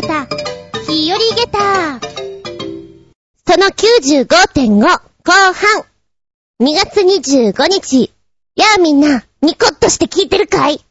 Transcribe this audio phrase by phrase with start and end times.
[0.00, 0.26] げた、
[0.86, 2.00] 日和げた。
[3.46, 5.84] その95.5後半。
[6.60, 8.12] 2月25日。
[8.56, 10.84] やあみんな、ニコッとして聞いてるかい？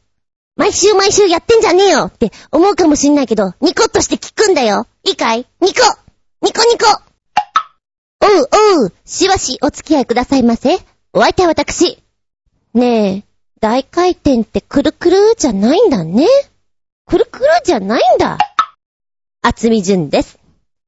[0.56, 4.88] 毎週毎週やってんじゃねえよって思うかもしんないけど、ニコッとして聞くんだよ。
[5.04, 5.46] いいかい？
[5.60, 5.80] ニコ
[6.42, 6.86] ニコニコ
[8.22, 8.48] おう
[8.82, 10.78] おう、しばしお付き合いくださいませ。
[11.12, 12.02] お相手は私。
[12.74, 13.24] ねえ、
[13.60, 16.26] 大回転ってくるくるじゃないんだね。
[17.06, 18.38] くるくるじゃないんだ。
[19.42, 20.38] 厚み純です。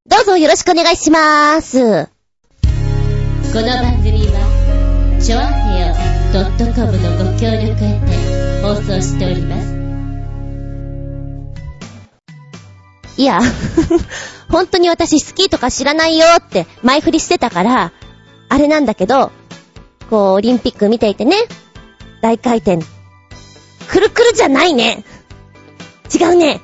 [0.07, 2.09] どうぞよろしくお願いしまーす。
[3.53, 5.95] この番組は、ちょあへよ
[6.75, 9.79] .com のご協力へて放送しております。
[13.17, 13.41] いや、
[14.51, 17.93] 本当に私好きとか知らないよって前振りしてたから、
[18.49, 19.31] あれなんだけど、
[20.11, 21.37] こう、オリンピック見ていてね、
[22.23, 22.79] 大回転。
[23.89, 25.05] くるくるじゃないね。
[26.15, 26.61] 違うね。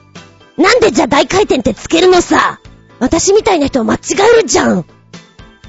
[0.57, 2.61] なんでじゃ大回転ってつけるのさ
[3.01, 3.99] 私みたいな人は間違
[4.39, 4.85] えるじゃんっ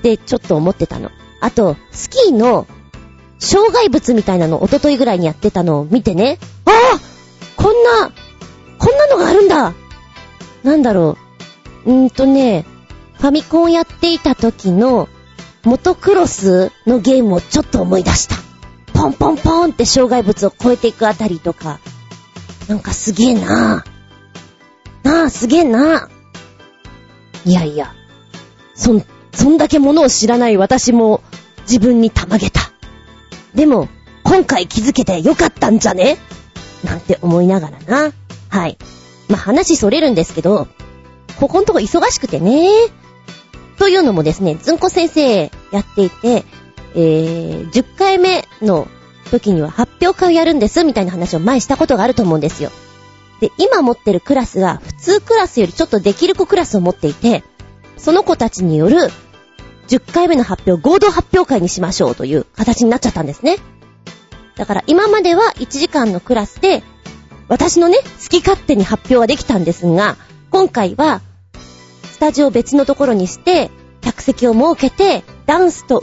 [0.01, 1.09] てちょっと思ってたの。
[1.41, 2.67] あと、スキーの
[3.39, 6.37] 障害物みたいなのおとといぐらいにやってたのを見てね。
[6.65, 6.99] ああ
[7.55, 8.11] こんな、
[8.77, 9.73] こんなのがあるんだ
[10.63, 11.17] なんだろ
[11.85, 11.91] う。
[11.91, 12.65] うーんとね、
[13.15, 15.09] ファミコンやっていた時の
[15.63, 18.35] モトクロスのゲームをちょっと思い出した。
[18.93, 21.79] ポンポンポンって障害物を越えていくあたりとか、
[22.67, 23.94] なんかすげえなぁ。
[25.05, 26.09] なあ、すげえな。
[27.45, 27.93] いやいや、
[28.73, 31.21] そん、そんだけものを知らない私も
[31.61, 32.59] 自分にたまげた。
[33.53, 33.87] でも、
[34.23, 36.17] 今回気づけてよかったんじゃね？
[36.83, 38.13] なんて思いながらな。
[38.49, 38.79] はい。
[39.29, 40.67] まあ、話それるんですけど、
[41.39, 42.67] ここんとこ忙しくてね。
[43.77, 46.45] というのもですね、ずんこ先生やっていて、
[46.95, 48.87] えー、10回目の
[49.29, 52.71] 時には発表会をやるんです、みたいな話を前したことがあると思うんですよ。
[53.39, 57.43] で、今持ってるクラスが普通クラスよりちょっとできる子クラスを持っていて、
[57.97, 59.09] その子たちによる
[59.87, 63.57] 10回目の発表、合同発表会にしましょうという形になっちゃったんですね。
[64.55, 66.83] だから今までは1時間のクラスで、
[67.47, 70.17] 私のね、好き勝手に発表はできたんですが、
[70.49, 71.21] 今回は、
[72.11, 73.69] スタジオ別のところにして、
[74.01, 76.01] 客席を設けて、ダンスと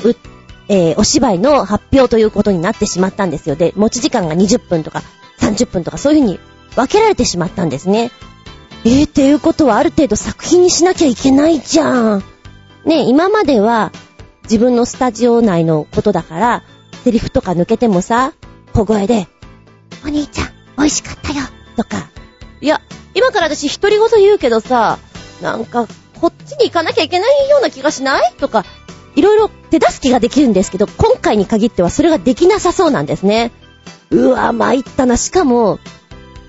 [0.69, 3.57] えー、お芝居の発表ということになってしまったんですよ。
[3.57, 5.03] で、持ち時間が20分とか
[5.39, 6.41] 30分とかそういう風に
[6.77, 8.11] 分けられてしまったんですね。
[8.85, 12.25] えー、っていうことはある程度作品にしなきゃいけないじゃん。
[12.85, 13.93] ね、今までは
[14.45, 16.63] 自分のスタジオ内のことだから、
[17.05, 18.33] セリフとか抜けてもさ、
[18.73, 19.29] 小声で、
[20.05, 21.45] お兄ちゃん、美味しかったよ、
[21.77, 22.09] とか。
[22.61, 22.81] いや、
[23.15, 24.99] 今から私独り言言うけどさ、
[25.41, 25.87] なんか、
[26.21, 28.33] こっちに行かなきゃいけないような気がしない？
[28.39, 28.65] とか、
[29.15, 33.53] いろいろ手助けができるんですけど、今回に限ってはそれができなさそうなんですね。
[34.11, 35.17] うわ、参ったな。
[35.17, 35.79] しかも、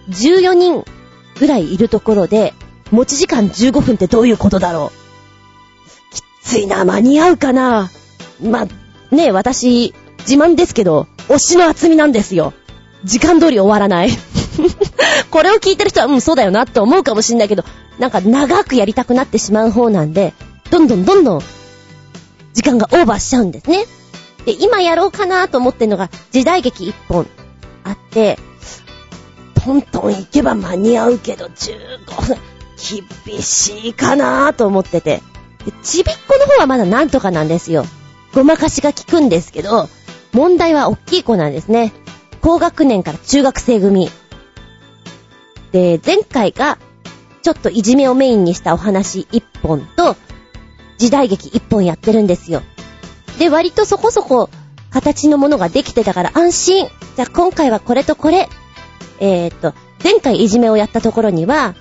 [0.09, 0.85] 14人
[1.39, 2.53] ぐらいいるところで、
[2.91, 4.91] 持ち時間15分ってどういうことだろ
[6.11, 6.13] う？
[6.15, 7.89] きついな、間に合うかな？
[8.41, 8.67] ま、
[9.11, 12.53] ね私、自慢ですけど、推しの厚みなんですよ。
[13.03, 14.09] 時間通り終わらない。
[15.31, 17.63] これを聞いてる人は、うん、そうだよなって思うかもしんないけど、
[17.99, 20.33] なんか長くやりたくなってしまう方なんで、
[20.69, 21.41] どんどんどんどん
[22.53, 23.85] 時間がオーバーしちゃうんですね。
[24.45, 27.27] で、今やろうかなと思ってるのが、時代劇一本
[27.83, 28.37] あって、
[29.63, 32.37] トントン行けば間に合うけど、15分、
[33.25, 35.21] 厳しいかなぁと思ってて。
[35.83, 37.85] ちびっこの方はまだなんとかなんですよ。
[38.33, 39.87] ごまかしが効くんですけど、
[40.33, 41.93] 問題は大きい子なんですね。
[42.41, 44.09] 高学年から中学生組。
[45.71, 46.77] で、前回が、
[47.41, 50.17] ちょっといじめをメインにしたお話一本と、
[50.97, 52.63] 時代劇一本やってるんですよ。
[53.39, 54.49] で、割とそこそこ
[54.89, 56.87] 形のものができてたから安心。
[57.15, 58.49] じゃあ今回はこれとこれ。
[59.19, 61.75] えー、っと、前回いじめをやったところには、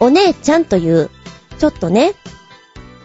[0.00, 1.10] お姉ちゃんという、
[1.58, 2.14] ちょっとね、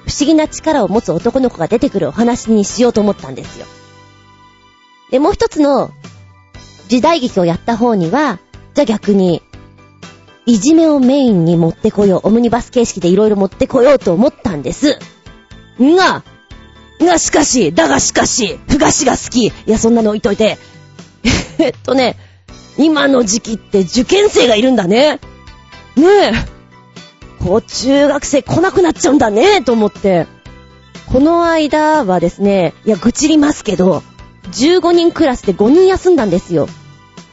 [0.06, 3.66] 不思議な力を持つ男の子が出てくるお話にしようと思ったんですよ。
[5.12, 5.92] で、もう一つの
[6.88, 8.40] 時代劇をやった方には、
[8.74, 9.42] じゃあ逆に、
[10.46, 12.28] いじめをメインに持ってこよう。
[12.28, 15.00] オムニバス形式でいろいろ持ってこようと思ったんです。
[15.80, 16.24] が、
[17.00, 19.48] がしかし、だがしかし、ふがしが好き。
[19.48, 20.58] いや、そんなの置いといて。
[21.58, 22.18] えっとね、
[22.78, 25.20] 今の時期って受験生がいるんだね。
[25.96, 26.34] ねえ。
[27.44, 30.28] こう、中学生来なくなっちゃうんだね、と思って。
[31.12, 34.04] この間はですね、いや、愚痴りますけど、
[34.52, 36.68] 15人クラスで5人休んだんですよ。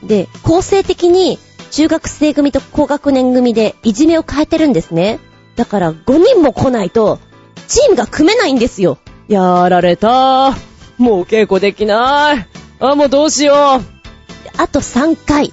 [0.03, 1.39] で、構成的に
[1.71, 5.21] 中学生組と高学年組でいじめを変えてるんですね。
[5.57, 7.19] だから5人も来ないと、
[7.67, 8.99] チームが組めないんですよ。
[9.29, 10.55] やられた。
[10.99, 12.47] もう稽古できない。
[12.81, 14.02] あ、もうどうしよう。
[14.57, 15.53] あと3回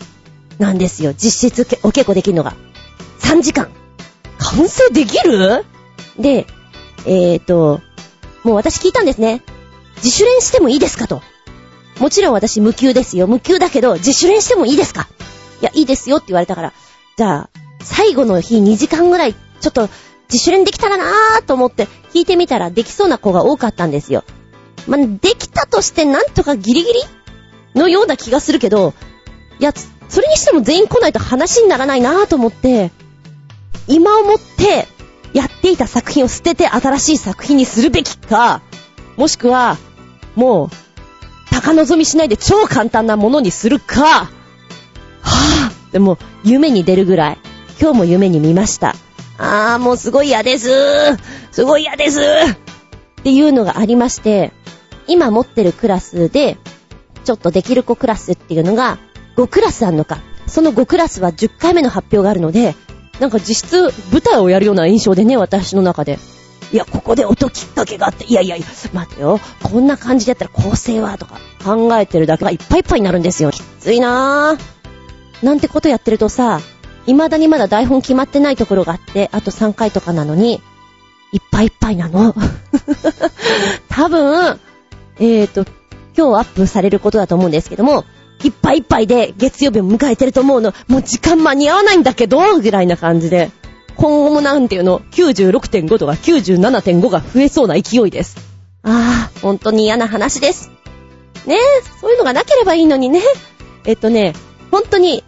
[0.57, 1.13] なんですよ。
[1.13, 2.55] 実質お稽古できるのが。
[3.19, 3.69] 3時間。
[4.37, 5.65] 完成できる？
[6.17, 6.47] で、
[7.05, 7.81] えーと、
[8.43, 9.41] もう私聞いたんですね。
[9.97, 11.21] 自主練してもいいですかと。
[11.99, 13.27] もちろん私無給ですよ。
[13.27, 15.07] 無給だけど、自主練してもいいですか？
[15.61, 16.73] いや、いいですよって言われたから。
[17.17, 17.49] じゃあ、
[17.83, 19.89] 最後の日2時間ぐらい、ちょっと
[20.31, 24.23] 自主練できたらなーと思って聞いてみたらできそうな子が多かったんですよ。
[24.87, 26.99] まあ、できたとしてなんとかギリギリ
[27.79, 28.93] のような気がするけど、
[29.59, 29.73] いや、
[30.07, 32.91] それにしても全員来ないと話にならないなーと思って、
[33.87, 34.87] 今思って
[35.33, 38.61] やっていた作品を捨てて新しい作品にするべきか、
[39.17, 39.77] もしくは、
[40.35, 40.69] もう、
[41.51, 47.37] 高望みしないで超簡単なものにするか、はぁ、でも、夢に出るぐらい、
[47.81, 48.95] 今日も夢に見ました。
[49.37, 50.69] あー、もうすごい嫌です。
[51.51, 52.19] すごい嫌です。
[52.21, 54.51] っていうのがありまして、
[55.07, 56.57] 今持ってるクラスで、
[57.29, 58.97] ちょっとできる子クラスっていうのが、
[59.35, 60.17] 5クラスあんのか。
[60.47, 62.73] その5クラスは10回目の発表があるので、
[63.19, 66.17] なんか実質舞台をやるような印象でね、私の中で。
[66.73, 73.51] いや、ここで音きっかけがあって、いやいやいや、待てよ、こんな感じでやったら構成はとか考えてるだけがいっぱいいっぱいになるんですよ。
[73.51, 75.45] きついなぁ。
[75.45, 76.61] なんてことやってるとさ、
[77.05, 80.63] 未だにまだ台本決まってないところがあって、あと3回とかなのに、
[81.31, 82.33] いっぱいいっぱいなの。
[83.87, 84.59] 多分、
[85.19, 85.65] えーと、
[86.17, 88.05] 今日アップされることだと思うんですけども、
[88.43, 90.73] いっぱいいっぱいで月曜日を迎えてると思うの。
[90.87, 93.51] もう時間間に合わないんだけど、ぐらいな感じで。
[93.95, 98.37] 今後もなんていうの、96.5とか97.5が増えそうな勢いです。
[98.83, 100.71] ああ、本当に嫌な話です。
[101.45, 101.59] ねえ、
[101.99, 103.21] そういうのがなければいいのにね。
[103.85, 104.33] えっとね、
[104.71, 105.23] 本当に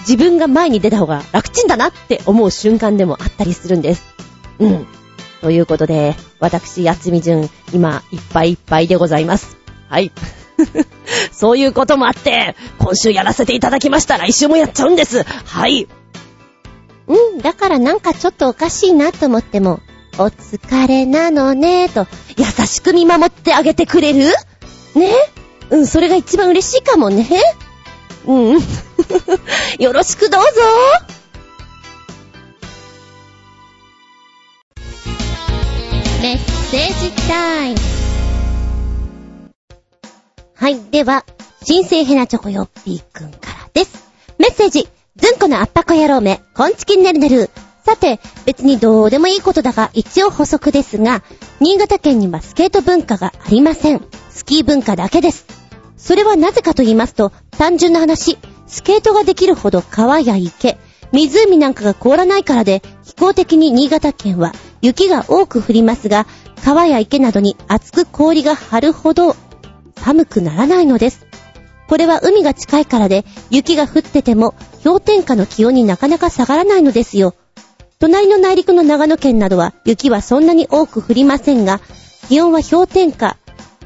[0.00, 4.02] 自分が前に出た方が楽ちんだなって思う瞬間でもあったりするんです。
[4.58, 4.86] うん。
[5.40, 9.55] ということで、私、やつみじゅん、今、いっぱいいっぱいでございます。
[9.88, 10.12] はい。
[11.32, 14.18] そういうこともあって、今週やらせていただきました。
[14.18, 15.22] 来週もやっちゃうんです。
[15.22, 15.86] はい。
[17.08, 19.80] うん、だからなんかちょっとおかしいなと思っても、
[20.18, 22.06] お疲れなのね、と、
[22.36, 24.32] 優しく見守ってあげてくれる？
[24.94, 25.12] ね？
[25.70, 27.28] うん、それが一番嬉しいかもね。
[28.24, 28.58] うん。
[29.78, 30.48] よろしくどうぞ
[36.22, 36.38] メッ
[36.70, 37.95] セージタイム。
[40.58, 41.26] はい、では、
[41.62, 44.10] 新生ヘナチョコヨッピーくんからです。
[44.38, 44.88] メッセージ。
[45.16, 47.50] ずんこのあっぱこ野郎め、こんちきんねるねる。
[47.84, 51.22] さて、別にどうでもいいことだが、一応補足ですが、
[51.60, 54.02] 新潟県にはスケート文化がありません。
[54.30, 55.44] スキー文化だけです。
[55.98, 60.78] それはなぜかと言いますと、単純な話、スケートができるほど川や池、
[61.12, 66.26] 湖なんかが凍らないからで、気候的に新潟県は雪が多く降りますが、
[66.64, 69.36] 川や池などに厚く氷が張るほど
[69.96, 71.26] 寒くならないのです。
[71.88, 77.34] これは海が近いからで、雪が降ってても氷点下の気温になかなか下がらないのですよ。
[77.98, 81.80] 隣の内陸の長野県などは雪はそんなに多く降りませんが、
[82.28, 83.36] 気温は氷点下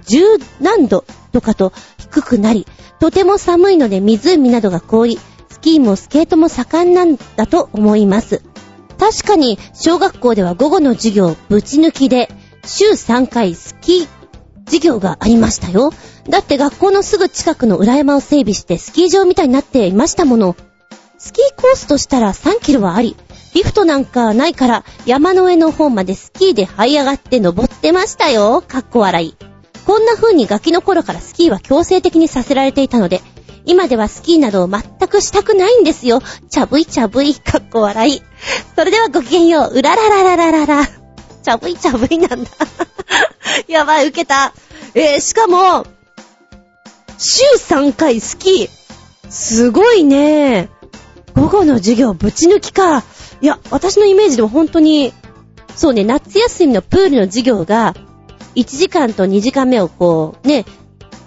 [0.04, 2.66] 10何度とかと低くなり、
[2.98, 5.18] とても寒いので湖などが凍り、
[5.48, 8.42] スキーもスケートも盛んなんだと思います。
[8.98, 12.28] 確かに小学校では午後の授業ぶち抜きで
[12.66, 14.19] 週3回スキー
[14.70, 15.93] 授業がありましたよ。
[16.28, 20.56] だって学校のすぐ近くの裏山を整備してスキー場みたいになっていましたもの。
[21.19, 23.17] スキーコースとしたら3キロはあり、
[23.55, 28.62] リフトなんかないから山の上の方までスキーで這い上がって登ってましたよ。
[28.67, 29.36] かっこ笑い。
[29.86, 33.22] こんな風にガキの頃からスキーは強制的にさせられていたので、
[33.67, 36.22] 今ではスキーなどを全くしたくないんですよ。
[36.48, 38.22] ちゃぶいちゃぶい、かっこ笑い。
[38.77, 39.74] それではごきげんよう。
[39.74, 40.99] うららららららら。
[41.43, 42.51] ちゃぶいちゃぶいなんだ。
[43.69, 44.53] やばい、受けた。
[44.94, 45.87] えー、しかも、
[47.19, 48.70] 週3回スキー。
[49.29, 50.69] すごいね。
[51.35, 53.05] 午後の授業ぶち抜きか。
[53.41, 55.13] いや、私のイメージでも本当に、
[55.77, 57.94] そうね、夏休みのプールの授業が、
[58.56, 60.65] 1時間と2時間目をこう、ね、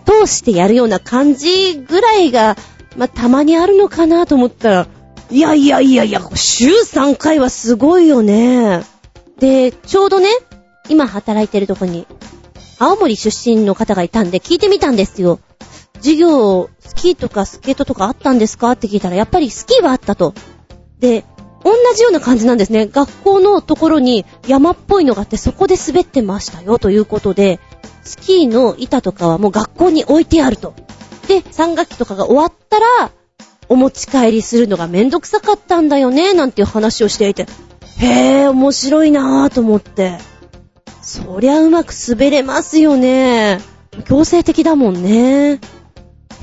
[0.05, 2.57] 通してやるような感じぐらいが、
[2.97, 4.87] まあ、たまにあるのかなと思ったら、
[5.31, 8.83] いやいやいやいや、週3回はすごいよね。
[9.39, 10.29] で、ちょうどね、
[10.89, 12.07] 今働いてるとこに、
[12.79, 15.39] 青森出身の方がいたんで聞いてみたんですよ。
[15.95, 18.71] 授業、スキーとかスケートとかあったんですか？
[18.71, 20.33] って聞いたら、やっぱりスキーはあったと。
[20.99, 21.23] で、
[21.63, 22.87] 同じような感じなんですね。
[22.87, 27.59] 学校のところに山っぽいのがあってそこで滑ってましたよということで、
[28.03, 30.73] スキーの板とかはもう学校に置いてあると。
[31.29, 33.11] で、3学期とかが終わったら、
[33.69, 37.47] お持ち帰りするのがめんどくさかったんだよね、なんていう話をしていて、
[38.03, 40.17] へぇ、面白いなぁと思って。
[41.01, 43.59] そりゃうまく滑れますよね。
[44.05, 45.59] 強制的だもんね。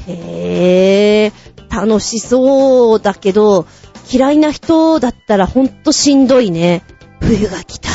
[0.07, 3.67] へぇ、楽しそうだけど、
[4.13, 6.83] 嫌いな人だったらほんとしんどいね。
[7.21, 7.89] 冬が来た。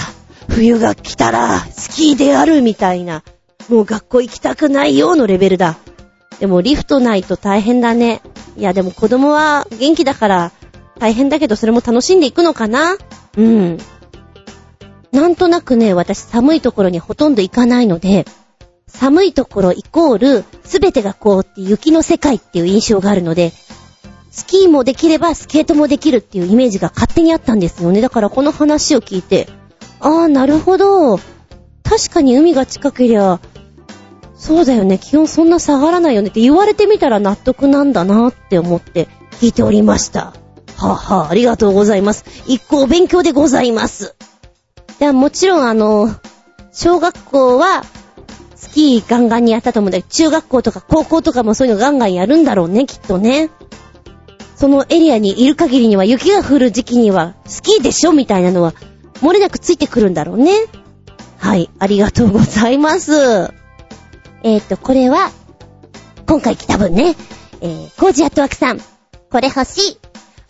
[0.48, 3.24] 冬が来たら、スキーでやるみたいな。
[3.70, 5.78] もう学校行きたくないよのレベルだ。
[6.40, 8.22] でもリフトないと大変だね。
[8.58, 10.52] いやでも子供は元気だから
[11.00, 12.98] 大変だけどそれも楽しんでいくのかな
[13.38, 13.78] うん。
[15.12, 18.26] なんとなくね、私寒いところにほとんど行かないので、
[18.88, 23.52] 寒いところイコール、すべてがこうって雪の世界っていう印象があるので、
[24.32, 28.02] スキーもできればスケートもできるっていうイメージが勝手にあったんですよね。
[28.02, 29.48] だからこの話を聞いて、
[30.02, 31.18] ああ、なるほど。
[31.84, 33.40] 確かに海が近けりゃ、
[34.36, 39.08] そうだよね、気温そんな下がらないよねって言われてみたら納得なんだなって思って
[39.40, 40.34] 聞いておりました。
[40.78, 42.26] はあ、はあ、ありがとうございます。
[42.48, 44.16] 一個勉強でございます。
[45.00, 46.10] ではもちろんあの、
[46.72, 47.84] 小学校は、
[48.56, 53.50] スキーガンガンにやったと思うんだけど、中学校とか高校とかもそういうのガンガンやるんだろうね、きっとね。
[54.56, 58.74] そのエリアにいる限りには雪が降る時期にはスキーでしょみたいなのは
[59.16, 60.54] 漏れなくついてくるんだろうね。
[61.38, 63.54] はい、ありがとうございます。
[64.44, 65.32] えっ、ー、と、これは、
[66.26, 67.16] 今回来た分ね、
[67.62, 68.80] えー、コージアットワークさん、
[69.30, 70.05] これ欲しい。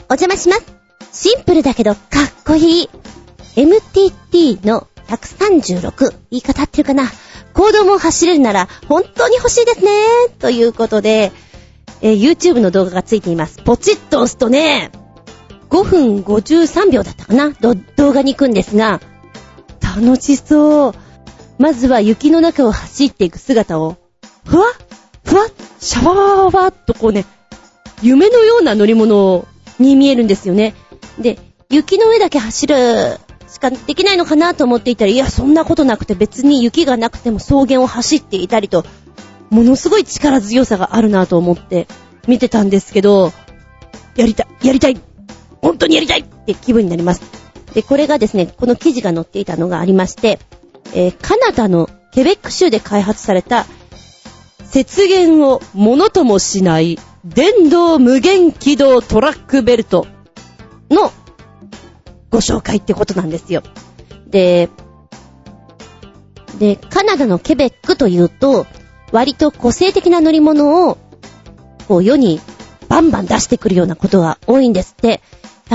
[0.08, 0.76] お邪魔します。
[1.12, 2.90] シンプルだけどかっこいい。
[3.56, 6.12] MTT の136。
[6.30, 7.06] 言い方合ってるかな
[7.54, 9.92] 行動も走れるなら本当に欲しいですね。
[10.40, 11.32] ということで、
[12.02, 13.62] えー、YouTube の動画がついています。
[13.64, 14.92] ポチッと押すとね、
[15.70, 19.02] 5分53秒だったかな動画に行くんですが、
[19.82, 20.94] 楽しそう。
[21.58, 23.98] まずは雪の中を走っていく姿を、
[24.46, 24.74] ふわっ
[25.24, 25.48] ふわっ
[25.80, 27.26] シャワワワワっとこうね、
[28.02, 29.48] 夢のような乗り物を
[29.80, 30.74] に見えるんですよね。
[31.20, 31.40] で、
[31.70, 32.76] 雪の上だけ走る
[33.48, 38.86] しかできないのかなと思っていたら、いや、そんなことなくて別に雪がなくても草原を走っていたりと、
[39.50, 41.88] ものすごい力強さがあるなと思って
[42.28, 43.32] 見てたんですけど、
[44.16, 45.00] やりたい、やりたい、
[45.62, 47.22] 本当にやりたいって気分になります。
[47.74, 50.40] で、これがですね、この記事が載っていたのがありまして、
[50.94, 53.66] えー、カナダのケベック州で開発された、
[54.74, 60.06] 雪原をものともしない電動無限軌道トラックベルト
[60.92, 61.12] の
[62.30, 63.64] ご紹介ってことなんですよ。
[64.28, 64.70] で、
[66.60, 68.68] で、カナダのケベックというと、
[69.12, 70.98] 割と個性的な乗り物を、
[71.88, 72.40] こう世に
[72.90, 75.22] バンバン出してくるようなことが多いんですって。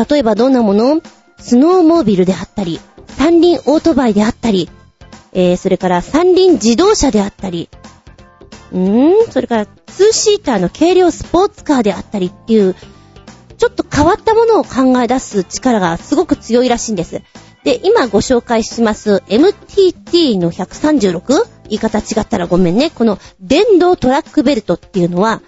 [0.09, 1.01] 例えばどんなもの？
[1.39, 2.79] スノーモービルであったり、
[3.19, 4.71] 三輪オートバイであったり、
[5.33, 7.69] えー、それから三輪自動車であったり、
[8.73, 12.75] うん、それからツーシーターの軽量スポーツカーであったりっていう、
[13.59, 17.23] ちょっと変わったものを考え出す力がすごく強いらしいんです。
[17.65, 21.47] で、今ご紹介します MTT の 136?
[21.69, 22.91] 言い方違ったらごめんね。
[22.91, 25.43] この電動トラックベルトっていうのは、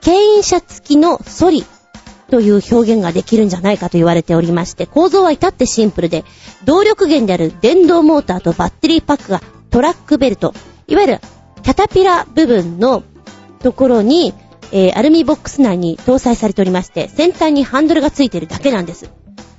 [0.00, 1.64] 牽引車付きのソリ
[2.30, 6.24] という表現ができるんじゃないかと言われておりまして、構造は至ってシンプルで、
[6.64, 10.54] 動力源である電動モーターとバッテリーパックがトラックベルト、
[10.86, 11.20] いわゆる
[11.66, 13.02] キャタピラ部分の
[13.58, 14.32] ところに、
[14.70, 19.10] えー、アルミボックス内に搭載されておりまして、先端にハンドルがついてるだけなんです。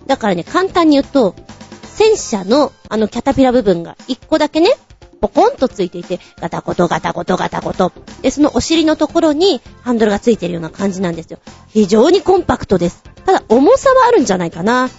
[0.06, 1.36] だからね、簡単に言うと、
[1.84, 4.70] 戦車のあのキャタピラ部分が一個だけね、
[5.20, 7.92] ポコンとついていて、ガタコトガタコトガタコト。
[8.22, 11.40] で、そのお尻のところにハンドルがついてるような感じなんですよ。
[11.68, 13.04] 非常にコンパクトです。
[13.26, 14.90] ただ、重さはあるんじゃないかな。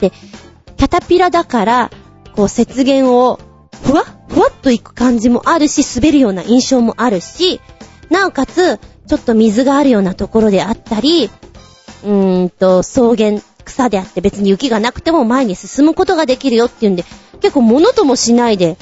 [0.00, 1.90] で、キャタピラだから、
[2.34, 3.38] こう、雪原を、
[3.82, 7.60] ふわっふわっといく感じもあるし、滑るような印象もあるし、
[8.10, 11.30] なおかつ、ちょっと水があるようなところであったり、
[12.04, 17.04] うーんと、草原、草であって別に雪がなくても前に進むことができるよっていうんで、
[17.40, 18.76] 結構物ともしないで、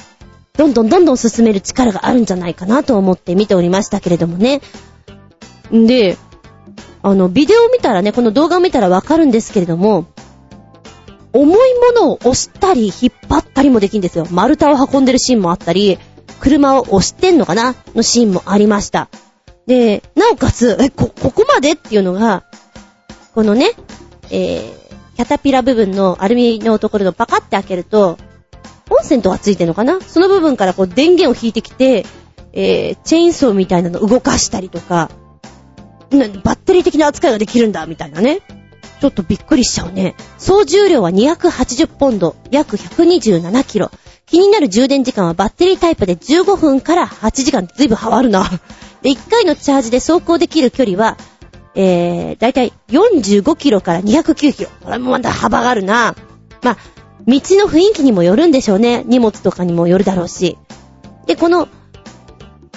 [0.56, 4.60] どんどんどんどん進める力があるんじゃないかなと思って見ておりましたけれどもね。
[5.70, 6.16] で、
[7.02, 10.06] あの、ビデオを見たらね、この動画を見たらわかるんですけれども、
[11.36, 14.26] 重いものを押したり引っ張ったりもできるんですよ。
[14.30, 15.98] 丸太を運んでるシーンもあったり、
[16.40, 17.74] 車を押してんのかな？
[17.94, 19.08] のシーンもありました。
[19.66, 22.44] で、なおかつ、え、こ、ここまでっていうのが、
[23.34, 23.72] このね、
[24.30, 28.18] えー、キャタピラ部分のアルミのところのパカって開けると、
[28.88, 30.00] コンセントがついてるのかな？
[30.00, 32.06] その部分からこう電源を引いてきて、
[32.52, 35.10] えー、チェーンソーみたいなのを動かしたりとか、
[36.10, 38.40] バッテリー的な扱いができるんだ、みたいなね。
[39.00, 40.14] ちょっとびっくりしちゃうね。
[40.38, 43.90] 総重量は280ポンド、約127キロ。
[44.26, 48.44] 気になる充電時間はバッテリータイプで15分から8時間ずいぶん変わるな。
[49.02, 51.16] で、1回のチャージで走行できる距離は、
[51.74, 54.70] えー、だいたい45キロから209キロ。
[54.82, 56.16] これもまだ幅があるな。
[56.62, 56.76] まあ、
[57.26, 59.04] 道の雰囲気にもよるんでしょうね。
[59.06, 60.58] 荷物とかにもよるだろうし。
[61.26, 61.68] で、この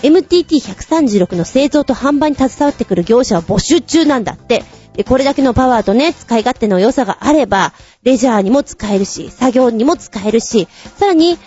[0.04, 4.64] MTT136 の製造と販売に携わってくる業者は募集中なんだって。
[5.06, 10.68] これだけのパワーとね、使い勝手の良さがあれば、レジャーにも使えるし、作業にも使えるし、
[10.98, 11.38] さらに、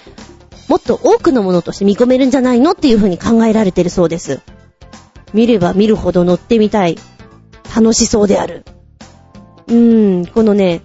[0.69, 4.41] もっと多くのものとして見込めるんじゃないのっていう風に考えられてるそうです。
[5.35, 6.99] 見れば見るほど乗ってみたい。
[7.75, 8.65] 楽しそうである。
[9.69, 10.83] うーん、このね、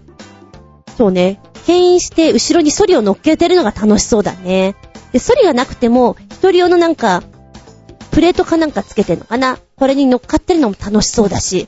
[0.97, 4.75] そうね、牽引して後ろにソリを乗っけてるのが楽しそうだね。
[5.11, 7.23] で、ソリがなくても、一人用のなんか、
[8.11, 11.67] プレートかなんかつけてんのかなこれに乗っかってるのも楽しそうだし。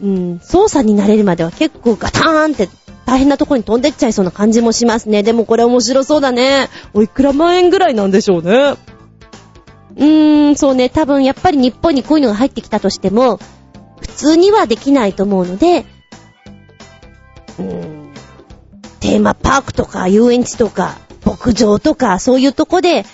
[0.00, 2.68] うん、操作になれるまでは結構ガターンって
[3.06, 5.22] 大変なとこに飛んでっちゃいそうな感じもしますね。
[5.22, 6.68] でもこれ面白そうだね。
[6.94, 8.76] おいくら万円ぐらいなんでしょうね。
[9.96, 13.40] うーん、そうね、多分やっぱり日本にこういうのが入ってきたとしても、
[14.00, 15.86] 普通にはできないと思うので、
[17.58, 18.12] うーん、
[19.00, 23.04] テーマパークとか遊園地とか牧場とかそういうとこで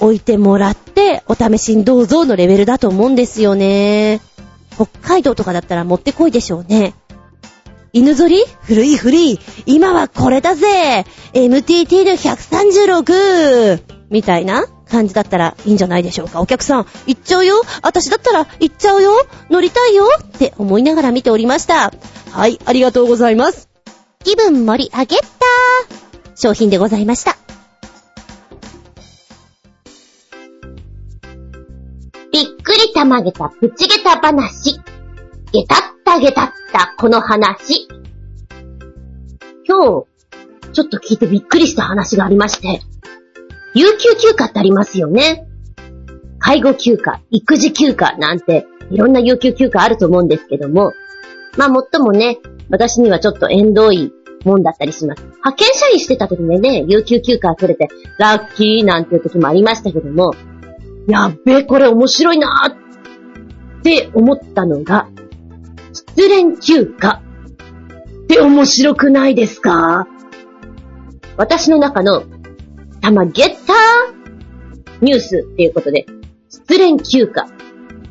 [0.00, 4.20] 置いてもらってお試しにどうぞのレベルだと思うんですよね。
[4.74, 6.94] 北海道とかだったら持ってこいでしょうね。
[7.92, 8.42] 犬ぞり？
[8.62, 9.38] 古い古い。
[9.66, 13.82] 今はこれだぜ !MTT の 136!
[14.08, 16.40] みたいな感じだったらいいんじゃないでしょうか。
[16.40, 19.12] お客さん、行っちゃうよ私だったら行っちゃうよ
[19.50, 21.92] 乗りたいよって思いながら見ておりました。
[22.30, 23.68] はい、ありがとうございます。
[24.24, 25.26] 気分盛り上げた
[26.34, 27.36] 商品でございました。
[32.92, 34.80] たまげたプチゲタ話。
[35.52, 37.88] ゲタったゲタったこの話。
[39.66, 42.80] 今日、ちょっと聞いてびっくりした話がありまして、
[43.74, 45.46] 有給休暇ってありますよね。
[46.38, 50.92] 介護休暇、育児休暇なんて、いろんな有給休暇あると思うんですけども、
[51.56, 54.12] まあもっともね、私にはちょっと縁遠い
[54.44, 55.22] もんだったりします。
[55.22, 60.32] 派遣社員してた時でね、有給休暇取れて、ラッキーなんていう時もありましたけども、
[61.08, 62.81] やっべえ、これ面白いなーっ
[63.82, 65.08] って思ったのが、
[65.92, 70.06] 失恋休暇って面白くないですか？
[71.36, 72.22] 私の中の、
[73.00, 75.04] たまゲッター？
[75.04, 76.06] ニュースっていうことで、
[76.48, 77.48] 失恋休暇。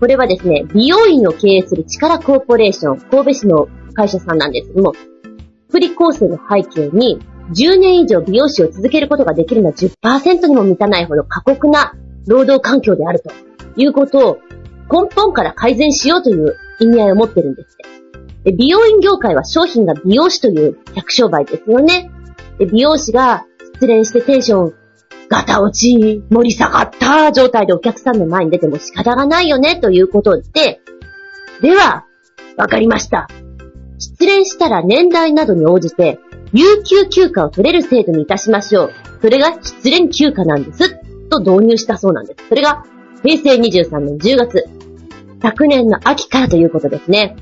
[0.02, 4.68] これはですね、美容院を経営する力コーポレーション、神戸市の会社さんなんです。
[4.68, 4.94] けども、
[5.70, 7.22] 福利厚生の背景に、
[7.54, 11.94] 10年以上美容師を続けることができるのは10%にも満たないほど過酷な
[12.28, 13.32] 労働環境であると
[13.76, 14.40] いうことを
[14.92, 17.78] 根本から改善しようという意味合いを持ってるんです
[18.44, 22.10] で美容院業界は商品が美容師という客商売ですよね。
[22.58, 24.74] で美容師が失恋してテンション
[25.32, 30.82] ガタ落ち、盛り下がった状態でお客さんの前に出ても仕方がないよねということで、
[31.62, 32.06] では、
[32.58, 33.30] わかりました。
[33.98, 36.20] 失恋したら年代などに応じて、
[36.52, 38.94] 有給休暇を取れる制度にいたしましょう。
[39.22, 41.00] それが失恋休暇なんです。
[41.30, 42.50] と導入したそうなんです。
[42.50, 42.84] それが、
[43.24, 44.81] 平成23年10月。
[45.42, 47.36] 昨年の秋からということですね。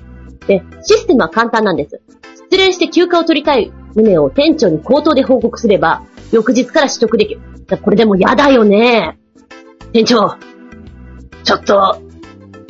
[0.48, 2.02] で、システムは簡単なんです。
[2.52, 7.42] 失恋して休暇を取りたい旨を店長に口頭で報告すれば、翌日から取得できる。
[7.84, 9.20] これでも嫌だよね。
[9.92, 10.36] 店長、
[11.44, 12.02] ちょっと、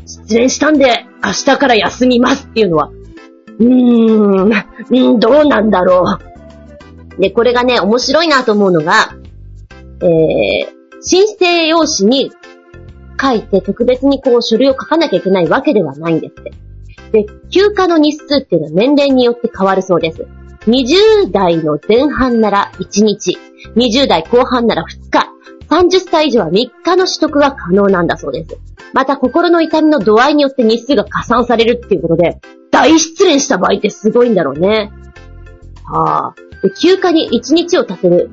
[0.06, 2.90] 失恋したんで、明日から休みますっていうのは、
[3.60, 6.18] うーん、どうなんだろ
[7.18, 7.22] う。
[7.22, 9.14] で、これがね、面白いなと思うのが、
[10.02, 12.32] えー、申請用紙に
[13.22, 16.52] 書いて特別にこう書類を書かなきゃいけないわけではないんですって。
[17.12, 20.28] で、休暇の日数っていうのは年齢によって変わるそうです。
[20.68, 23.38] 20代の前半なら1日、
[23.76, 25.30] 20代後半なら2日、
[25.70, 28.58] 30歳以上は3日の取得が可能なんだそうです。
[28.94, 32.40] また心の痛みの度合いによって日数が加算されるっていうことで、
[32.72, 34.92] 大失恋した場合ってすごいんだろうね。
[35.86, 36.36] はあ。
[36.62, 38.32] で休暇に1日を立てる。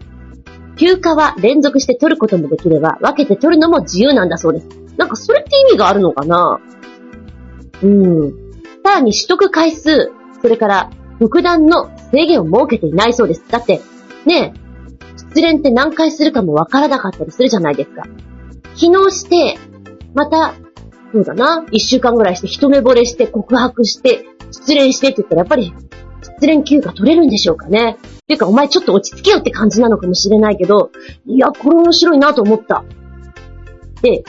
[0.77, 4.69] 休暇は連続して取ることもできれば、分けて取るのも自由なんだそうです。
[4.97, 6.61] なんかそれって意味があるのかな？
[7.83, 8.31] うん。
[8.85, 13.45] さらに取得回数、それから特段の制限を設けていないそうです。
[13.49, 13.81] だって、
[14.25, 14.61] ねえ、
[15.17, 18.05] 失恋って何回するかもわからなかったりするじゃないですか。
[18.75, 19.59] 昨日して、
[20.15, 20.55] また、
[21.13, 25.75] そうだな、一週間ぐらいして一目惚れして告白して、失恋してって言ったらやっぱり、
[26.23, 27.97] 失恋休暇取れるんでしょうかね。
[28.27, 30.91] ていうか、お前ちょっと落ち着けよって感じなのかもしれないけど、
[31.27, 32.85] いや、これ面白いなと思った。
[34.03, 34.25] で、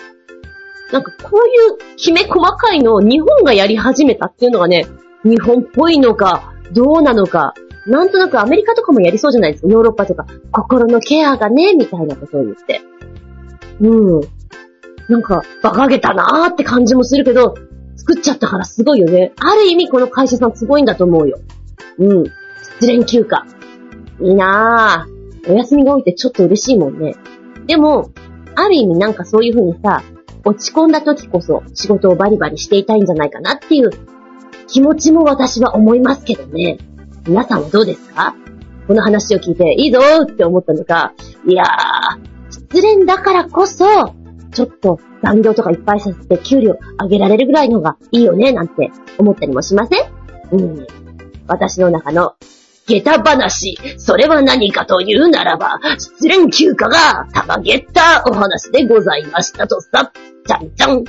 [0.91, 4.85] なんかこういうきめ細かいのを日本がやり始めたっていうのがね、
[5.23, 7.53] 日本っぽいのか、どうなのか、
[7.87, 9.69] なんとなくアメリカとかもやりそうじゃないですか。
[9.69, 12.81] ヨーロッパとか、心のケアがね、みたいなことを言って。
[13.79, 14.21] うん。
[15.09, 17.55] なんか、馬鹿げたなーって感じもするけど、
[17.95, 19.33] 作っちゃったからすごいよね。
[19.39, 21.39] ある意味この会社さんすごいんだと思うよ。
[21.99, 22.23] うん。
[22.79, 23.45] 失恋休暇。
[24.19, 25.51] いいなぁ。
[25.51, 27.15] お休みが多いってちょっと嬉しいもんね。
[27.67, 28.11] でも、
[28.55, 30.03] ある意味なんかそういう風にさ、
[30.43, 33.91] 落ち込んだ時こそ仕事をバリバリしていたいんじゃないかなっていう
[34.67, 36.77] 気持ちも私は思いますけどね。
[37.27, 38.35] 皆さんはどうですか？
[38.87, 41.13] この話を聞いて、いいぞーって思ったのか、
[41.45, 41.67] いやー、
[42.49, 43.85] 失恋だからこそ、
[44.51, 50.09] ちょっと残業とかいっぱいさせて給料上げられるぐらいの方がいいよね、なんて思ったりもしません？
[50.53, 50.87] うん。
[51.47, 52.35] 私の中の
[52.87, 60.11] 下駄話、それは何かというならば、失恋休暇がたまげったお話でございましたとさ、
[60.45, 61.03] じゃんじゃん。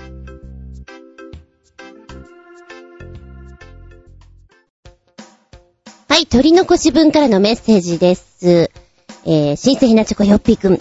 [6.09, 8.71] はい、取り残し分からのメッセージです。
[9.25, 10.79] えー、新鮮なチョコヨッピーくん。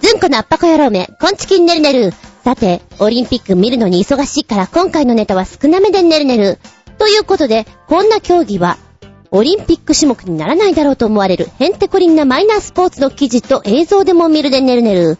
[0.00, 2.12] ずんこのアッパコ野郎め、こんちきんねるねる。
[2.42, 6.58] さて、オリンピック見るのに忙しいから今回のネタは少なめでねるねる。
[6.98, 8.78] ということで、こんな競技は、
[9.32, 15.18] オリンピック種目にならないだろうと思われるヘンテコリンなマイナースポーツの記事と映像でも見るでねるねる。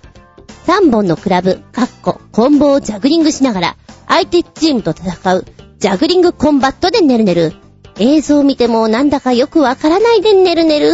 [0.66, 3.76] 3本のクラブ、カッコ、コンボをジャグリングしながら、
[4.08, 5.44] 相手チームと戦う、
[5.78, 7.54] ジャグリングコンバットでねるねる。
[7.98, 10.90] 映像を見てもなんだかよくわからないでねるねる。
[10.90, 10.92] う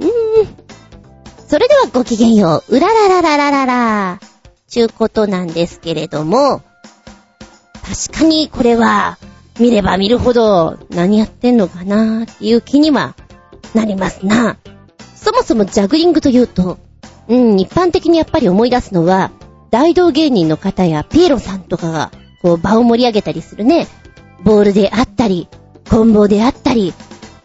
[0.00, 0.08] ーん。
[1.46, 2.76] それではごきげんよう。
[2.76, 4.20] うららららららら。
[4.68, 6.62] ちゅうことなんですけれども、
[7.82, 9.18] 確かにこれは、
[9.58, 13.14] 見れば見るほど何やってんのかなーっていう気には
[13.74, 14.56] なりますな。
[15.14, 16.78] そもそもジャグリングというと、
[17.28, 19.30] うん、一般的にやっぱり思い出すのは、
[19.70, 23.88] 大道芸人の方やピエロさんとかが、こう場を盛り上げたりするね、
[24.44, 25.48] ボールであったり、
[25.90, 26.94] コンボであったり、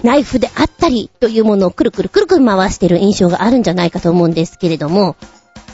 [0.04, 5.16] ナイフであったりというものをくるくるくるくる回してる印象があるんじゃないかと思うんですけれども、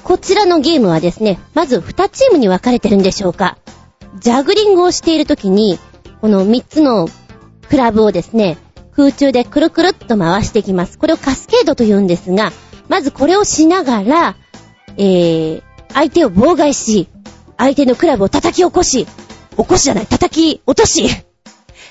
[0.03, 3.57] こちらのゲームはですね、まず2チームに分かれてるんでしょうか。
[4.19, 5.79] ジャグリングをしているときに、
[6.21, 7.07] この3つの
[7.69, 8.57] クラブをですね、
[8.95, 10.97] 空中でくるくるっと回していきます。
[10.97, 12.51] これをカスケードと言うんですが、
[12.89, 14.35] まずこれをしながら、
[14.97, 17.07] えー、相手を妨害し、
[17.57, 21.07] 相手のクラブを叩き起こし、起こしじゃない、叩き落とし、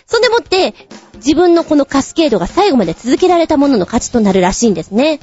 [0.07, 0.75] そんでもって、
[1.17, 5.21] 自分のこのカスケードが最後まで続けられたものの勝ちとなるらしいんですね。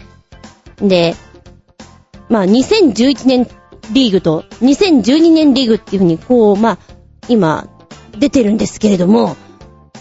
[0.78, 1.15] で、
[2.30, 3.48] まあ、2011年
[3.91, 6.78] リーグと2012年リーグっていうふうに、こう、まあ、
[7.28, 7.68] 今、
[8.17, 9.36] 出てるんですけれども、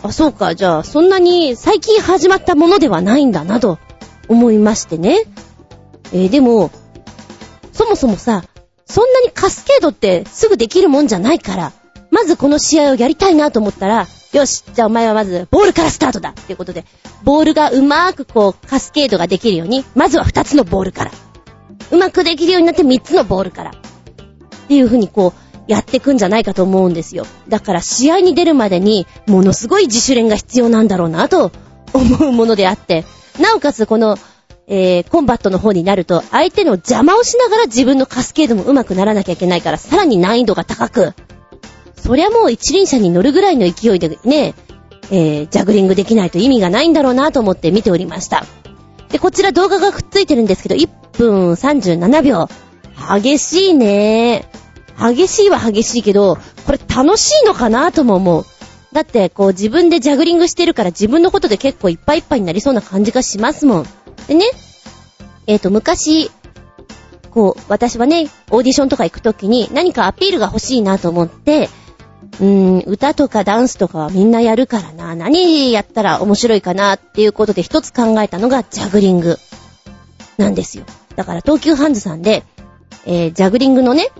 [0.02, 3.78] あ、そうか、じゃあ、そんなに最近始まったものではないんだなと
[4.28, 5.22] 思いましてね。
[6.12, 6.70] えー、でも、
[7.72, 8.44] そもそもさ、
[8.86, 11.72] そんなにカスケードってすぐできるもんじゃないから、
[12.10, 16.84] まずこの試合をやりたいなと思ったら、よし、じゃあお前はまずボールからスタートだっていうことで、
[17.22, 21.10] ボールがうまーくこうカスケードができるように、まずは2つのボールから。
[21.90, 23.70] うまくできるようになって3つのボールから。
[23.70, 23.74] っ
[24.68, 27.26] ていう風にこう、やってくんじゃないかと思うんですよ。
[27.48, 31.52] だから試合に出るまでに、ものすごい自主練が必要なんだろうなと
[31.92, 33.04] 思うものであって、
[33.40, 34.16] なおかつこの、
[34.66, 41.14] えー、コンバットの方になると、相手の邪魔をしながら自分のカスケードも上手くならなきゃいけないから、さらに難易度が高く、
[41.96, 44.54] そりゃもう一輪車に乗るぐらいの勢いでね、
[45.10, 48.44] えー、ジャグリングできないと意味がないんだろうなと思って見ておりました。
[49.10, 52.48] で、こちら動画がくっついてるんですけど、1分37秒。
[53.22, 54.48] 激しいね
[54.98, 58.44] 激しいは激しいけど、これ楽しいのかなとも思う。
[58.92, 63.86] だって、こう自分でジャグリングしてるから自分のことで結構いっぱいいっぱいになりそうな感じがしますもん。
[64.28, 64.44] でね、
[65.46, 66.30] えっ、ー、と、昔、
[67.30, 71.68] こう、私はね、オーディションとか行くときに何かアピールが欲しいなと思って、
[72.40, 75.14] うーん、歌とかダンスとかはみんなやるからな。
[75.14, 79.38] 何やったら面白いかなっていうことで一つ考えたのがジャグリング
[80.38, 80.84] なんですよ。
[81.16, 82.44] だから東急ハンズさんで、
[83.06, 84.10] えー、ジャグリングのね、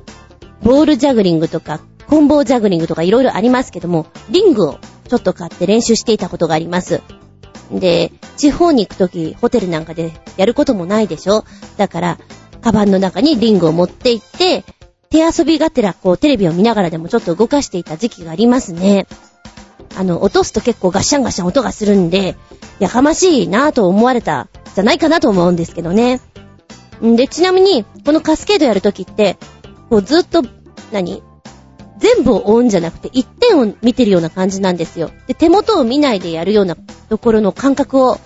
[0.65, 7.03] ボールジャグリングとか、コンボジャグリングとかいろいろありますけども、リングをちょっと買って練習していたことがあります。
[7.71, 11.45] で、地方に行くとき、ホテルなんかでやることもないでしょ？
[11.77, 12.19] だから、
[12.63, 14.65] カバンの中にリングを持って行って、
[15.11, 19.07] 手遊びがてら、こう、テレビを見ながらでもちょっと動かしていた時期がありますね。
[19.97, 22.37] あの、落とすと結構ガシャンガシャン音がするんで、
[22.79, 26.21] やかましいなぁと思われた、じゃないかなと思うんですけどね。
[27.05, 29.37] んで、ちなみに、このカスケードやるときって、
[29.91, 30.43] こうずっと、
[30.93, 31.23] 何？
[31.99, 35.11] 全部を追うんじゃなくて、一点を見てるような感じなんですよ。
[35.27, 36.77] で、手元を見ないでやるような
[37.09, 38.19] ところの感覚を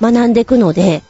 [0.00, 1.02] 学んでいくので、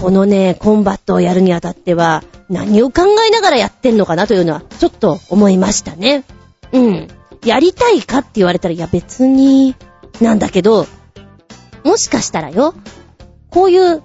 [0.00, 6.24] このね、コンバットをやるにあたっては、何を考えながらやってんのかなというのは、ちょっと思いましたね。
[6.72, 7.08] うん。
[7.44, 9.74] やりたいかって言われたら、いや別に、
[10.20, 10.86] なんだけど、
[11.84, 12.74] もしかしたらよ、
[13.50, 14.02] こういう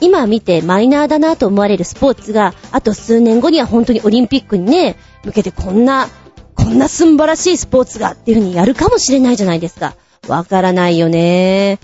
[0.00, 6.08] 今見てマイナーだなと思われるスポーツが、あと数年後には本当にオリンピックにね、向けてこんな、
[6.54, 9.94] こんなすんばらしいスポーツがっていう風にやるかもしれないじゃないですか。
[10.28, 11.78] わからないよね。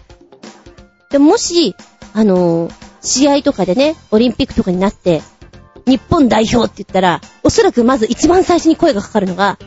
[1.11, 1.77] でもし、
[2.15, 2.71] あの
[3.03, 5.23] 試合とかでね、オリンピックとかになって、
[5.87, 9.59] 日本代表って言ったら、おそらくまず一番最初に声がかかるのが、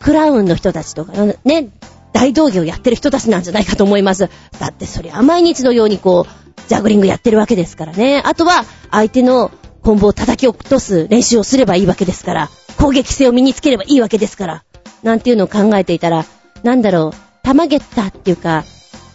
[0.00, 1.12] クラウンの人たちとか、
[1.44, 1.68] ね、
[2.12, 4.28] 大道芸をやってる人たちなんじゃないかと思います。
[4.58, 8.22] だってそりゃ毎日のようにこう、ジャグリングやってるわけですからね。
[8.24, 9.50] あとは、相手の
[9.82, 14.64] コンボを叩き落とす練習をすればいいわけですから、攻撃性を身につければいいわけですから、
[15.02, 16.24] なんていうのを考えていたら、
[16.62, 18.64] なんだろう、たまげたっていうか、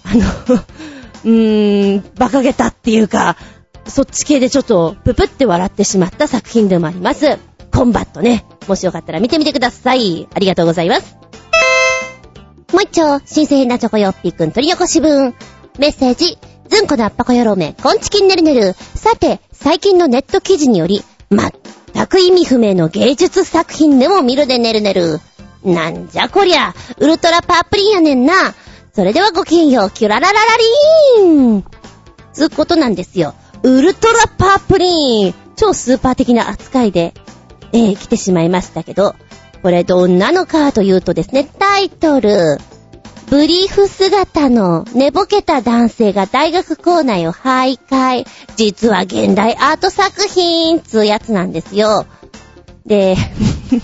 [0.04, 0.26] あの
[1.26, 3.38] うーん、馬鹿げたっていうか、
[3.88, 7.38] そっち系でちょっとププって笑ってしまった作品でもあります。
[7.72, 8.46] コンバットね。
[8.68, 10.28] もしよかったら見てみてください。
[10.34, 11.18] ありがとうございます。
[12.74, 15.36] もう一丁、新鮮なチョコヨッピーくん取り起こし分。
[15.78, 16.38] メッセージ、
[16.76, 18.74] ずんこのあっぱこ野郎め、こんちきんねるねる。
[18.74, 21.50] さて、最近のネット記事により、ま
[21.94, 25.22] 全く意味不明の芸術作品でも見るでねるねる。
[25.64, 28.34] なんじゃこりゃ、ウルトラパープリンやねんな。
[28.94, 30.40] それではごきげんよう、キュララララ
[31.18, 31.66] リーン
[32.34, 33.36] つうことなんですよ。
[33.64, 37.14] ウルトラパープリン超スーパー的な扱いで、
[37.72, 39.16] えー、来てしまいましたけど、
[39.64, 42.58] これどんなのかというとですね、タイトル、
[43.30, 48.26] ブリーフ姿の寝ぼけた男性が大学校内を徘徊。
[48.56, 52.06] 実は現代アート作品つうやつなんですよ。
[52.86, 53.16] で、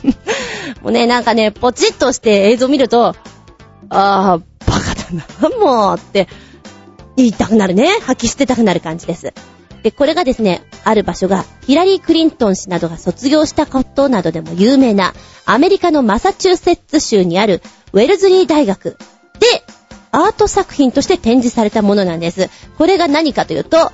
[0.84, 3.16] もうね、なんかね、ポチッとして映像見ると、
[3.90, 6.28] あー、バカだな、もうって
[7.18, 7.90] 言いたくなるね。
[8.02, 9.34] 吐き捨てたくなる感じです。
[9.82, 18.98] で、これがですね、ある場所が、ヒラリー・クリントン氏などが卒業したことなどでも有名な、アメリカのマサチューセッツ州にある、ウェルズリー大学、
[20.12, 22.50] アート作品として展示されたものなんです。
[22.78, 23.92] これが何かというと、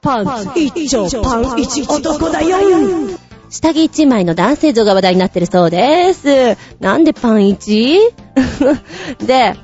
[0.00, 2.58] パン一丁パン一男だよ
[3.50, 6.56] 下着一枚の男性像が話題になってるそうです。
[6.80, 8.00] なんでパン一？
[9.24, 9.56] で、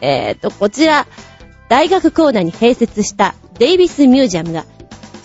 [0.00, 1.06] えー、っと、こちら、
[1.68, 4.64] 大学校内に併設したデイビスミュージアムが、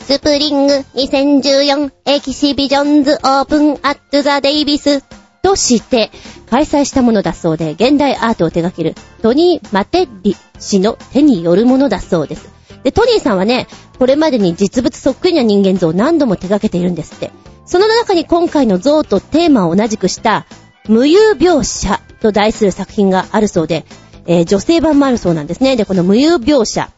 [0.07, 5.03] スプリング2014エキシビジョンズオープンアットザデイビス
[5.41, 6.11] として
[6.49, 12.49] 開催したものだそうで、現代アートを手掛けるトニー・マテッリ氏の手によるものだそうです。
[12.83, 17.31] で、トニーさんはね、これまでに実物そっくりな人間像を何度も手掛けているんですって。
[17.65, 20.45] その中に今回の像とテーマを同じくした
[20.87, 23.85] 無有描写と題する作品があるそうで、
[24.27, 25.75] えー、女性版もあるそうなんですね。
[25.75, 26.91] で、この無有描写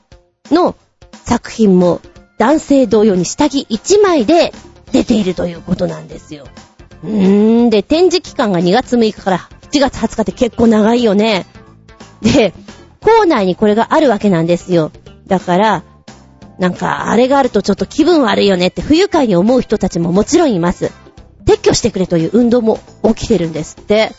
[0.52, 0.76] の
[1.24, 2.02] 作品も
[2.38, 4.54] 男性同様に下着1枚で
[4.92, 6.48] 出ているということなんですよ。
[7.04, 11.46] うーん、で、展示期間が2月6日から7月20日って結構長いよね。
[12.22, 12.54] で、
[13.02, 14.92] 校内にこれがあるわけなんですよ。
[15.28, 15.84] だから、
[16.60, 20.92] なんか、あれがあるとちょっと気分悪いよねって不愉快に思う人たちももちろんいます。
[21.46, 24.12] 撤去してくれという運動も起きてるんですって。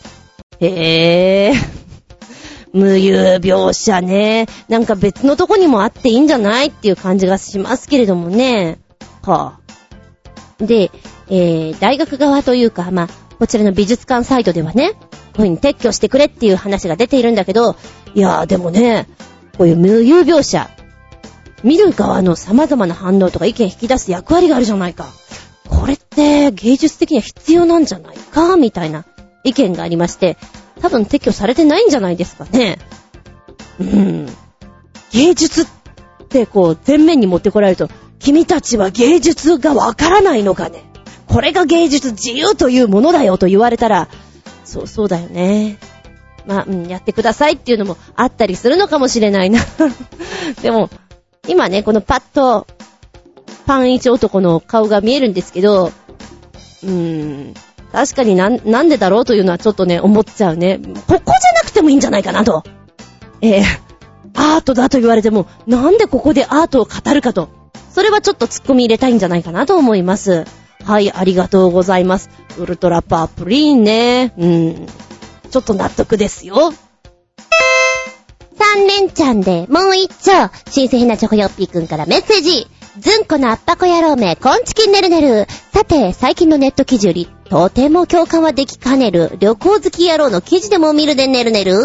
[0.59, 1.89] へぇー。
[2.71, 4.47] 無有描写ね。
[4.67, 8.79] なんか別のとこにもあっていいんじゃないっていう感じがしますけれどもね。
[9.23, 10.65] はぁ、あ。
[10.65, 10.91] で、
[11.29, 17.75] えー、大学側というか、まあ、こちらの美術館サイトではね、こういう風に撤去してくれっていう話が出ているんだけど、
[18.15, 19.07] いやーでもね、
[19.57, 20.69] こういう無有描写、
[21.63, 25.07] 見る側の様々な反応とか意見引き出す役割があるじゃないか。
[25.67, 28.55] これって芸術的には必要なんじゃないか？
[28.57, 29.05] みたいな
[29.43, 30.37] 意見がありまして、
[30.81, 32.79] 多分撤去されてないんじゃないですかね。
[33.79, 34.27] うん。
[35.11, 35.65] 芸術っ
[36.29, 37.89] てこう前面に持ってこられると、
[38.19, 40.83] 君たちは芸術がわからないのかね？
[41.29, 44.09] これが芸術自由というものだよと言われたら、
[44.65, 45.77] そうそうだよね。
[46.45, 49.59] まあ、うん、やってくださいっていうのもあったりするのかもしれないな
[50.61, 50.89] でも、
[51.47, 52.65] 今ね、このパッと、
[53.67, 55.91] パン一男の顔が見えるんですけど、
[56.83, 57.53] うーん、
[57.91, 60.79] 確かにな、なんでだろうというのはちょっとね、思っちゃうね。
[60.79, 62.63] ここじゃなくてもいいんじゃないかなと。
[63.41, 63.63] えー、
[64.33, 67.49] アートだと言われても、なんでここでアートを語るかと。
[67.93, 70.45] それはちょっと突っ込み入れたいんじゃないかなと思います。
[70.85, 72.29] はい、ありがとうございます。
[72.57, 74.33] ウルトラパープリーンね。
[74.37, 74.87] うん。
[75.49, 76.73] ちょっと納得ですよ。
[78.75, 82.67] 3連チャンでもう一丁、新鮮なチョコヨッピーくんからメッセージ。
[82.97, 85.47] ずんこのあっぱこ野郎め、こんちきんねるねる。
[85.73, 91.79] さて、最近のネット記事より、とても共感はできかねる、旅行好き野郎の記事でも見るでねるねる。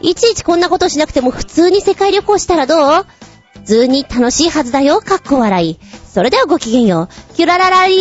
[0.00, 3.06] いちいちこんなことしなくても普通に世界旅行したらどう？
[3.58, 5.78] 普通に楽しいはずだよ、かっこ笑い。
[6.06, 7.34] それではごきげんよう。
[7.34, 8.00] キュラララリーン。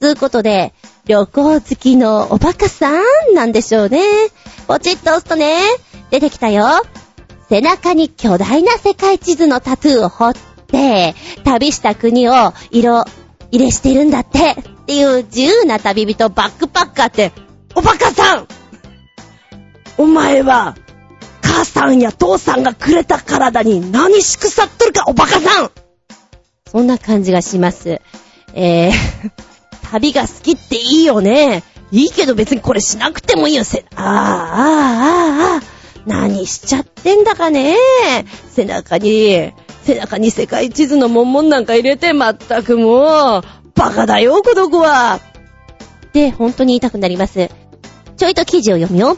[0.00, 0.72] つうことで、
[1.06, 4.00] 旅行好きのおバカさんなんでしょうね。
[4.66, 5.56] ポチッと押すとね、
[6.10, 6.66] 出てきたよ。
[7.48, 10.34] 背中に巨大な世界地図のタトゥーを彫っ
[10.66, 11.14] て、
[11.44, 13.04] 旅した国を色
[13.50, 14.56] 入れしてるんだって。
[14.82, 17.32] っていう自由な旅人バックパッカーって、
[17.74, 18.48] おバカさん
[19.98, 20.76] お前は、
[21.58, 25.70] 母さんや父さんがくれた体に何しくさっとるか、おバカさん
[26.70, 28.00] そんな感じがします。
[28.54, 28.92] えー、
[29.90, 31.64] 旅が好きっていいよね。
[31.90, 33.64] いいけど別にこれしなくてもいいよ。
[33.64, 35.60] せ、ああ、あ
[36.06, 37.74] あ、ああ、しちゃってんだかね。
[38.54, 43.42] 背中に、背中に世界地図の文言なんか入れて、まったくもう、
[43.74, 45.18] バカだよ、この子は。
[46.12, 47.50] で、本当に言いたくなります。
[48.16, 49.16] ちょいと記事を読むよ。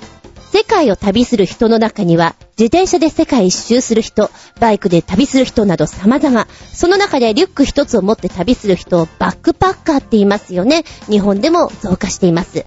[0.52, 6.48] 世界を旅する人の中には、自転車で世界一周する人、バイクで旅する人など様々。
[6.72, 10.82] その中でリュック一つを持って旅する人をバックパッカーって言いますよね。
[11.08, 12.66] 日本でも増加しています。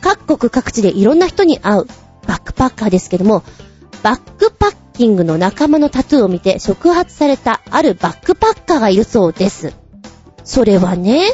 [0.00, 1.86] 各国各地でいろんな人に会う
[2.26, 3.44] バックパッカーですけども、
[4.02, 9.72] バックパッキングの仲間のタトゥーを見て触発されたあるバックパッカーがいるそうです。
[10.42, 11.28] それはね、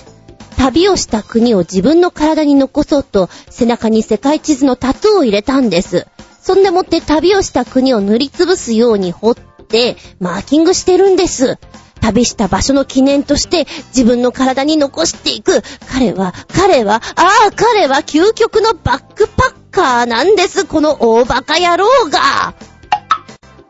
[0.56, 6.06] 旅をした国を自分の体に残そうと背中に世界地図のタトゥーを入れたんです。
[6.40, 11.58] そんでもって旅をした国を塗りつぶすように彫ってマーキングしてるんです。
[12.00, 15.62] 旅した場所の記念として自分の体に残していく。
[15.90, 20.66] 彼は、彼は、ああ、彼は究極のバックパッカーなんです。
[20.66, 22.54] この大バカ野郎が。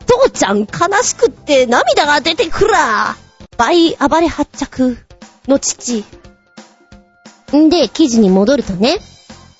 [0.05, 0.67] 父ちゃん悲
[1.03, 3.15] しくって涙が出てくら。
[3.57, 4.97] 倍暴れ発着
[5.47, 6.05] の父。
[7.55, 8.97] んで、記事に戻るとね、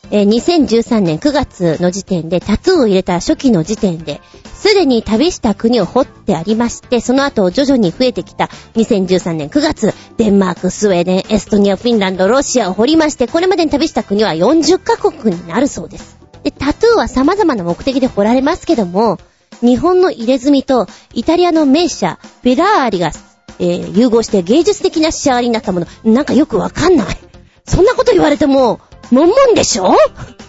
[0.09, 4.21] えー2013年9月の時点でタトゥーを入れた初期の時点で、
[4.53, 16.17] すでに旅した国を掘ってありまして、その後徐々に増えてきた2013年9月、デンマーク、スウェーデン、エストニア、フィンランド、ロシアを掘りまして、これまでに旅した国は40カ国になるそうです。
[16.43, 19.17] で、タトゥーは様々な目的で掘られますけども、
[19.61, 23.11] 日本の入れ墨とイタリアの名車、フェラーリが、
[23.59, 27.26] えー融合して芸術的な仕上がりになったもの、なんかよくわかんない。
[27.67, 28.79] そんなこと言われても、
[29.11, 29.93] もんもんでしょ？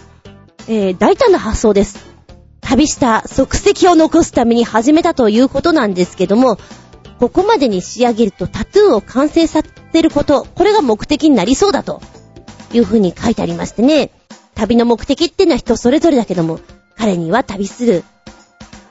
[0.67, 1.97] えー大胆な発想です。
[2.61, 6.57] 旅した足跡を残すために始めたということなんですけども、
[7.19, 12.01] ここまでに仕上げるとタトゥーを完成させること、これが目的になりそうだと
[12.71, 14.11] いうふうに書いてありましてね、
[14.55, 16.59] 旅の目的ってのは人それぞれだけども、
[16.97, 18.03] 彼には旅する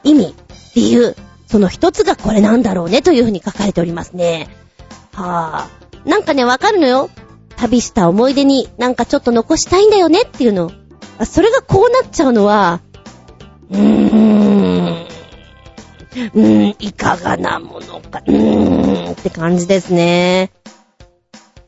[0.02, 0.34] 意味、
[0.74, 1.14] 理由、
[1.46, 4.48] その一つがこれなんだろうねというふうに書かれておりますね。
[5.14, 7.10] はぁ、なんかね、わかるのよ。
[7.58, 10.70] 旅した思い出になんかちょっと残したいんだよねっていうの。
[11.24, 12.80] それがこうなっちゃうのは、
[13.70, 15.06] うーん、
[16.34, 20.52] うーん、いかがなものか、うーんって感じですね。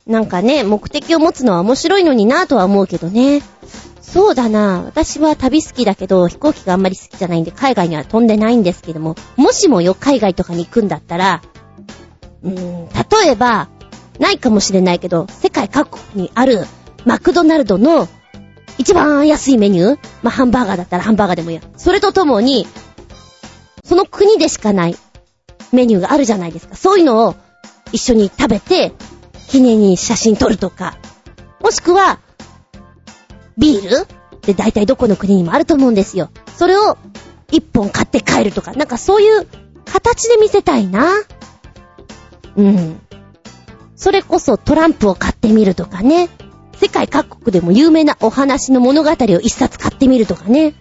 [0.06, 3.42] なんかね、目的を持つのは面白いのになぁとは思うけどね。
[4.00, 11.42] そうだなぁ私は旅好きだけど、飛行機があんまり好きじゃないんで、海外には飛んでないんですけども、もしもよ、海外とかに行くんだったら、
[12.44, 13.68] うーん、例えば、
[14.20, 16.64] ないかもしれないけど、世界各国にある
[17.04, 18.06] マクドナルドの
[18.78, 21.62] 一番安いメニューまあ、ハンバーガーだったらハンバーガーでもいいや。
[21.76, 22.66] それとともに、
[23.84, 24.96] その国でしかない
[25.72, 26.76] メニューがあるじゃないですか。
[26.76, 27.34] そういうのを
[27.92, 28.92] 一緒に食べて、
[29.48, 30.96] 記念に写真撮るとか。
[31.60, 32.20] もしくは、
[33.58, 34.06] ビール
[34.42, 36.30] で大体どこの国にもあると思うんですよ。
[36.56, 36.96] それを
[37.50, 38.72] 一本買って帰るとか。
[38.72, 39.46] なんかそういう
[39.84, 41.10] 形で見せたいな。
[42.56, 43.00] うん。
[44.00, 46.30] それこそトランプを買ってみるとかね。
[46.80, 50.72] 世界各国でも有名なお話の物語を一冊買ってみるとかね。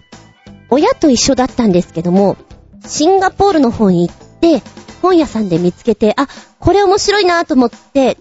[0.70, 2.38] 親と一緒だったんですけども、
[2.86, 4.62] シンガポールの方に行って、
[5.02, 6.28] 本屋さんで見つけて、あ、
[6.58, 8.16] これ面白いなと思って、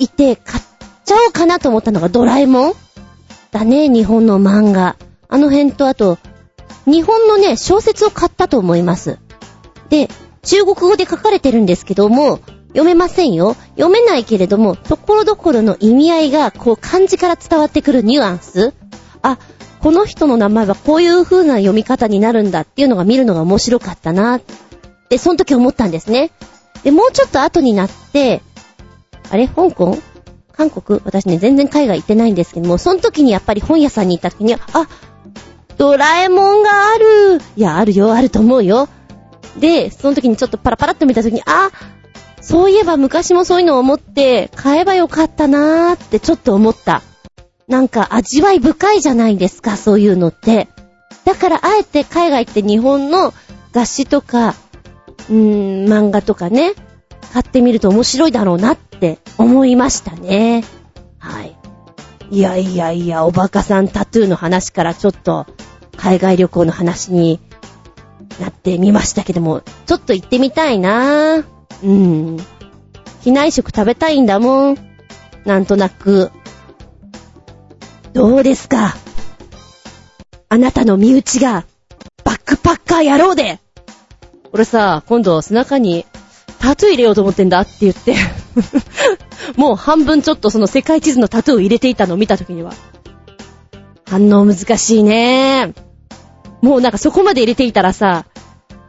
[0.00, 0.64] 行って買っ
[1.04, 2.72] ちゃおうかなと思ったのがドラえもん
[3.52, 4.96] だね、日本の漫画。
[5.28, 6.18] あの辺とあと、
[6.86, 9.20] 日本のね、小説を買ったと思います。
[9.90, 10.08] で、
[10.42, 12.40] 中国語で書かれてるんですけども、
[12.72, 13.54] 読めませんよ。
[13.76, 18.72] 読めないけれども、ところどころの意味合いが、こう漢字から伝わってくるニュアンス
[19.22, 19.38] あ、
[19.80, 24.40] この人の名前はこういう風な読み方になるんだっていうのが見るのが面白かったな。
[25.08, 26.30] で、その時思ったんですね。
[26.82, 28.42] で、もうちょっと後になって、
[29.30, 29.48] あれ？
[29.48, 29.98] 香港？
[30.52, 31.00] 韓国？
[31.04, 34.60] 私ね、全然海外行ってないんですけども、その時にやっぱり本屋さんに行った時に、あ、
[35.76, 37.40] ドラえもんがある。
[37.56, 38.88] いや、あるよ、あると思うよ。
[39.58, 41.70] で、その時にちょっとパラパラっと見た時に、あ、
[42.42, 47.02] そういえば昔もそういうのを思って買えばよかったなーってちょっと思った。
[47.68, 50.68] なんか味わい深いじゃないですか、そういうのって。
[51.24, 53.32] だからあえて海外って日本の
[53.72, 54.56] 雑誌とか、
[55.30, 56.74] うーん、漫画とかね、
[57.32, 60.64] 買ってみると面白いだろうなって思いましたね。
[61.18, 61.56] はい。
[62.30, 65.46] いやいやいや、おバカさんタトゥーの話からちょっと
[65.96, 67.40] 海外旅行の話に
[68.40, 71.51] なってみましたけども、ちょっと行ってみたいなぁ。
[71.82, 72.36] うん。
[73.22, 74.78] 機内食食べたいんだもん。
[75.44, 76.30] なんとなく。
[78.12, 78.94] どうですか？
[80.48, 81.64] あなたの身内が、
[82.24, 83.58] バックパッカー野郎で
[84.52, 86.04] 俺さ、今度背中に
[86.58, 88.14] タトゥー入れようと思ってんだって言って、
[89.56, 92.74] もう半分ちょっとその世界地図のタトゥーを入れていたのを見たときには、
[94.06, 95.72] 反応難しいね
[96.60, 98.26] もうなんかそこまで入れていたらさ、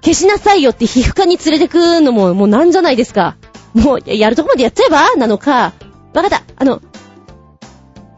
[0.04, 3.38] 消しなさいよって皮膚科に連れてくのももうなんじゃないですか。
[3.74, 5.16] もう、やるとこまでやっちゃえば？
[5.16, 5.74] なのか、
[6.14, 6.44] わかった。
[6.58, 6.82] あの、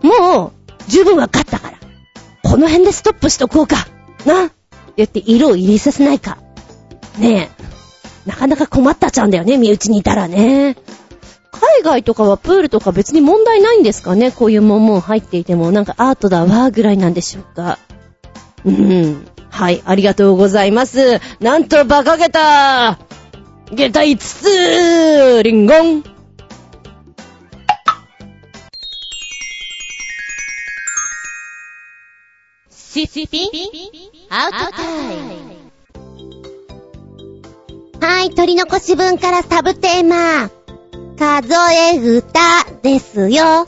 [0.01, 0.51] もう、
[0.87, 1.77] 十分わかったから。
[2.43, 3.87] この辺でストップしとこうか。
[4.25, 4.51] な。
[4.97, 6.37] 言って色を入れさせないか。
[7.19, 7.51] ね
[8.25, 8.29] え。
[8.29, 10.75] なかなか困ったちゃうんだよね、身内にいたらね。
[11.51, 14.31] 海外とかはプールとか別に問題ないんですかね？
[14.31, 17.79] こういうもんもん入っていても、なんかアートだわぐらいなんでしょうか。
[18.65, 19.27] うん。
[19.55, 21.21] はい、ありがとうございます。
[21.39, 22.99] なんと馬鹿げた
[23.71, 26.03] 下駄5つリンゴン
[32.69, 33.49] シシピ
[34.29, 34.83] アウトタ
[35.13, 35.45] イム
[38.01, 40.49] はい、取り残し分からサブテーマ。
[41.17, 42.39] 数え歌
[42.83, 43.65] ですよ。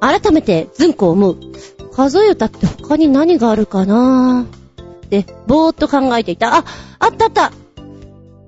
[0.00, 1.38] 改めて、ずんこ思う。
[1.94, 4.46] 数え歌って他に何があるかな？
[4.46, 4.57] で、
[5.46, 6.56] ぼーっと考えていた。
[6.56, 6.64] あ、
[6.98, 7.52] あったあった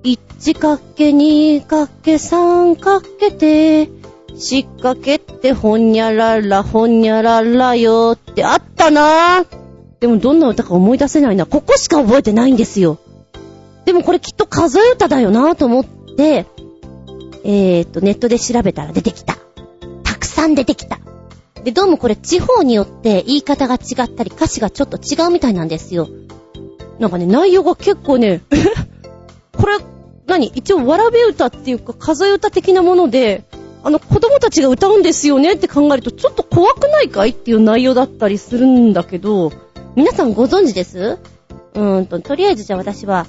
[0.03, 3.89] 1かけ2かけ3かけて、
[4.35, 9.45] しっかけってほんにゃららほんにゃららよってあったな
[9.99, 11.45] でもどんな歌か思い出せないな。
[11.45, 12.99] ここしか覚えてないんですよ。
[13.85, 16.47] でもこれきっと数え歌だよなと思って、
[17.43, 19.37] えーと、ネットで調べたら出てきた。
[20.03, 20.99] たくさん出てきた。
[21.63, 26.07] で、どうもこれ地方によって言い方が違ったり歌詞がちょっと違うみたいなんですよ。
[27.01, 28.57] なんかね、内容が結構ね、え
[29.57, 29.79] これ、
[30.27, 30.47] 何？
[30.53, 33.43] 一応わらべ歌っていうか数え歌的なもので、
[33.83, 35.53] あの子供たちが歌うんですよね？
[35.53, 37.31] って考えるとちょっと怖くないかい？
[37.31, 39.51] っていう内容だったりするんだけど、
[39.95, 41.17] 皆さんご存知です？
[41.73, 43.25] うーんと、とりあえずじゃあ私は、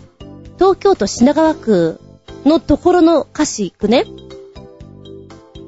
[0.59, 1.99] 東京都品川区
[2.45, 4.05] のところの歌詞いくね。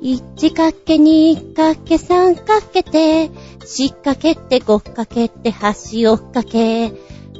[0.02, 3.30] 1かけ2かけ3かけて、
[3.60, 5.54] 4かけて5かけて
[5.92, 6.92] 橋をかけ、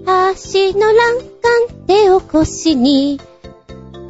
[0.06, 3.20] 橋の欄干手を腰に、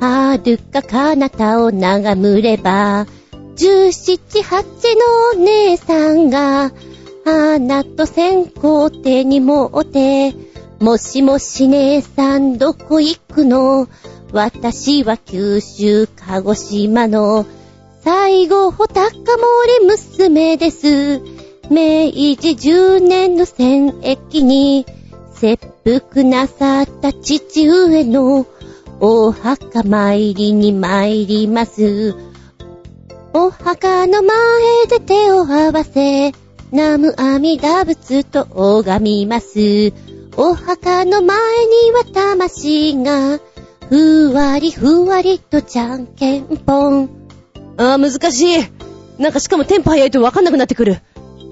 [0.01, 3.07] はるか彼方を眺むれば、
[3.57, 4.65] 十七八
[5.35, 6.73] のお姉さんが、
[7.25, 10.35] 花と線香手に持って、
[10.81, 13.89] もしもし姉さんどこ行くの
[14.33, 17.47] 私は九州鹿児島の
[18.03, 19.11] 最後穂高
[19.81, 21.21] 森娘です。
[21.71, 24.85] 明治10年の戦役に
[25.45, 28.47] 切腹なさった父上の
[28.99, 32.15] お墓参りに参ります。
[33.35, 34.37] お墓の前
[34.89, 36.33] で手を合わせ、
[36.73, 39.93] 南無阿弥陀仏と拝みます。
[40.39, 41.37] お墓の前
[41.67, 43.39] には魂が
[43.91, 47.11] ふわりふわりとじゃんけんぽん。
[47.77, 48.65] あー、難しい。
[49.19, 51.03] なんかしかもテンポ早いとわかんなくなってくる。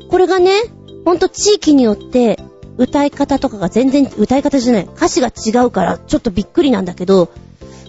[0.09, 0.63] これがね、
[1.05, 2.39] ほんと地域によって
[2.79, 7.31] 歌い方とかが全然、歌い方じゃない、歌詞が違うからちょっとびっくりなんだけど、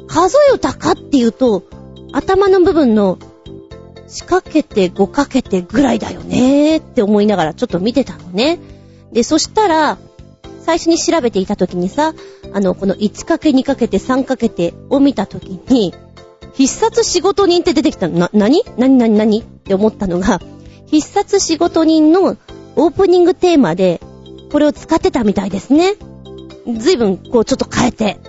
[0.07, 1.63] 数え歌かっていうと、
[2.11, 3.17] 頭の部分の
[4.07, 8.59] 仕掛けて5かけてぐらいだよねーって思いながらちょっと見てたのね。
[9.11, 9.97] で、そしたら、
[10.61, 12.13] 最初に調べていた時にさ、
[12.53, 15.93] あの、この1かけ2かけて3かけてを見た時に、
[16.53, 18.19] 必殺仕事人って出てきたの。
[18.19, 20.39] な、なになになになにって思ったのが、
[20.86, 22.38] 必殺仕事人の
[22.75, 23.99] オープニングテーマで、
[24.54, 25.95] これを使ってたみたいですね。
[26.78, 28.20] ずいぶん、こう、ちょっと変えて。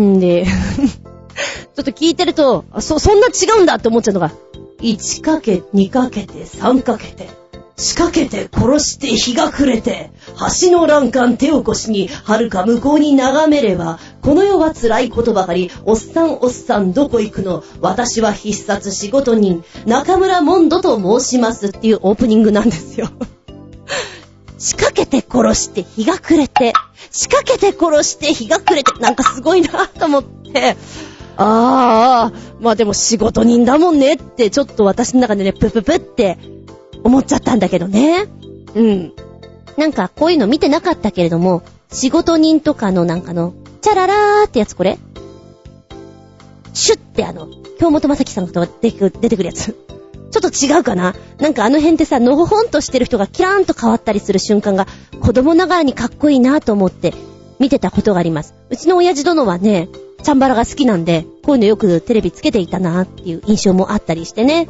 [0.00, 4.30] んで、 ちょっと聞いてると、そ、そんな違うんだって思っちゃうのが、
[4.80, 7.28] 1かけ、2かけて、3かけて、
[7.76, 10.12] 仕掛けて殺して日が暮れて、
[10.60, 23.08] 橋の欄干手を腰に、遥か向こうに眺めれば、この世は辛いことばかり、おっさんおっさんどこ行くの私は必殺仕事人、中村モンドと申しますっていうオープニングなんですよ。
[24.58, 26.72] 仕掛けて殺して日が暮れて、
[27.10, 30.76] 仕掛けて殺して日が暮れて、なんかすごいなと思って、
[31.36, 36.38] ああ、まあでも仕事人だもんねって、ちょっと私の中でね、プププって
[37.02, 38.26] 思っちゃったんだけどね。
[38.74, 39.12] うん。
[39.76, 44.98] なんかこういうの見てなかったけれども、仕事人とかのなんかの、チャララーってやつこれ
[46.72, 47.48] シュッてあの、
[47.78, 49.76] 京本正樹さんが出てくるやつ。
[50.34, 51.14] ちょっと違うかな？
[51.38, 54.86] なんかあの辺ってさ、のほほんとしてる人がキラーンと変わったりする瞬間が
[55.20, 57.14] 子供ながらにかっこいいなと思って
[57.58, 58.54] 見てたことがあります。
[58.68, 59.88] うちの親父殿はね、
[60.22, 64.68] チャンバラが好きなんで、こういうのよくテレビつけていたなっていう印象もあったりしてね。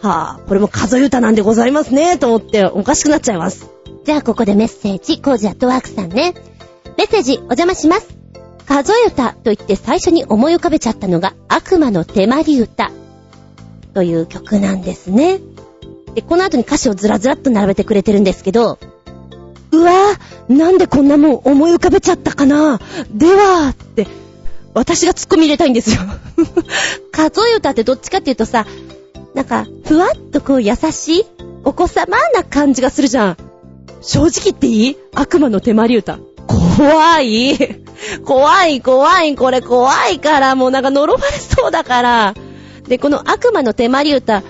[0.00, 3.68] はぁ、あ、これも数え歌なんでございますね、と思っておかしくなっちゃいます。
[4.04, 6.34] じゃあここでメッセージ、コージアットワークさんね。
[6.96, 8.08] メッセージ、お邪魔します。
[8.66, 12.90] 数え歌と言って最初に思い浮かべちゃったのが悪魔の手まり歌
[13.94, 15.40] という曲なんですね。
[16.14, 18.78] で、この後に歌詞をずらずらっと並べてくれてるんですけど、
[19.72, 22.80] うわぁ、なんでこんなもん思い浮かべちゃったかな？
[23.10, 24.06] では、って、
[24.74, 26.02] 私が突っ込み入れたいんですよ。
[27.12, 28.66] 数え歌ってどっちかっていうとさ、
[29.34, 31.24] なんか、ふわっとこう優しい、
[31.64, 33.36] お子様な感じがするじゃん。
[34.00, 34.96] 正直言っていい？
[35.14, 36.18] 悪魔の手まり歌。
[36.46, 37.80] 怖い。
[38.24, 42.34] 怖い、怖い、これ怖いから、もうなんか呪われそうだから。
[42.88, 44.42] で、この悪魔の手まり歌、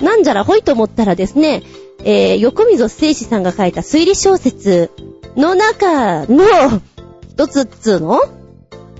[0.00, 1.62] なんじゃらほいと思ったらですね、
[2.04, 4.90] えー、横溝聖史さんが書いた推理小説
[5.36, 6.44] の中の
[7.30, 8.20] 一つっつうの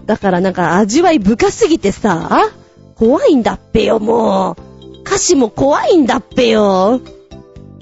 [0.07, 2.51] だからなんか味わい深すぎてさ、
[2.97, 5.01] 怖いんだっぺよ、もう。
[5.01, 7.01] 歌詞も怖いんだっぺよ。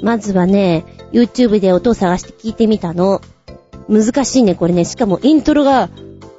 [0.03, 3.21] まずはね、YouTube で音を探して聞いてみたの。
[3.89, 4.85] 難しいね、これね。
[4.85, 5.91] しかもイントロが、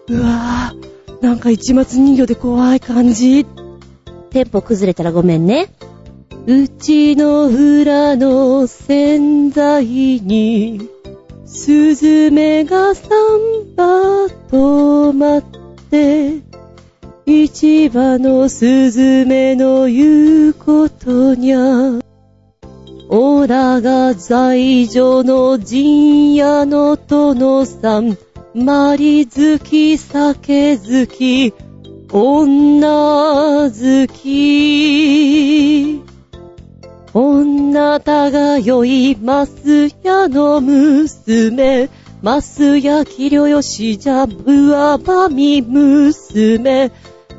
[0.09, 3.62] うわぁ、なんか一末人形で怖い感じっ。
[4.34, 5.69] テンポ崩れたらごめんね。
[6.47, 10.89] うちの裏の洗剤に、
[11.45, 13.09] スズメが三
[13.77, 15.43] 羽止まっ
[15.91, 16.41] て、
[17.27, 22.01] 市場のスズメの言うことにゃ。
[23.09, 28.17] オラが在所の陣屋の殿さん、
[28.55, 31.53] マリ好き、酒好き、
[32.14, 35.99] 女好き。
[37.11, 41.89] 女たがよいますやの娘、
[42.22, 46.91] ますやきりょよしじゃぶわばみ娘、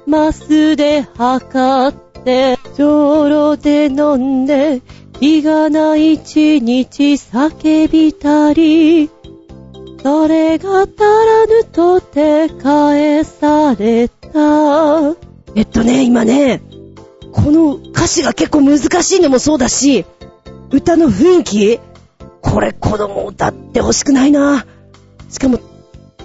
[0.07, 4.83] ますで測って、ちょろで飲んで、
[5.21, 9.09] 日がない一日叫びたり、
[10.03, 14.24] それが足らぬとて返された。
[15.55, 16.61] えっとね、今ね、
[17.33, 20.05] この歌詞が結構難しいのもそうだし、
[20.71, 21.81] 歌の雰囲気
[22.41, 24.67] これ子供歌ってほしくないな。
[25.31, 25.59] しかも、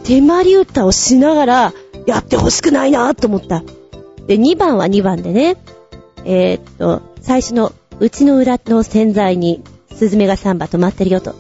[0.04, 1.74] 手まり歌をしながら
[2.06, 3.64] やってほしくないなと思った。
[4.28, 5.58] で、2番は2番でね、
[6.26, 9.64] えーっと、最初のうちの裏の洗剤に
[9.96, 11.36] スズメが3羽止まってるよと。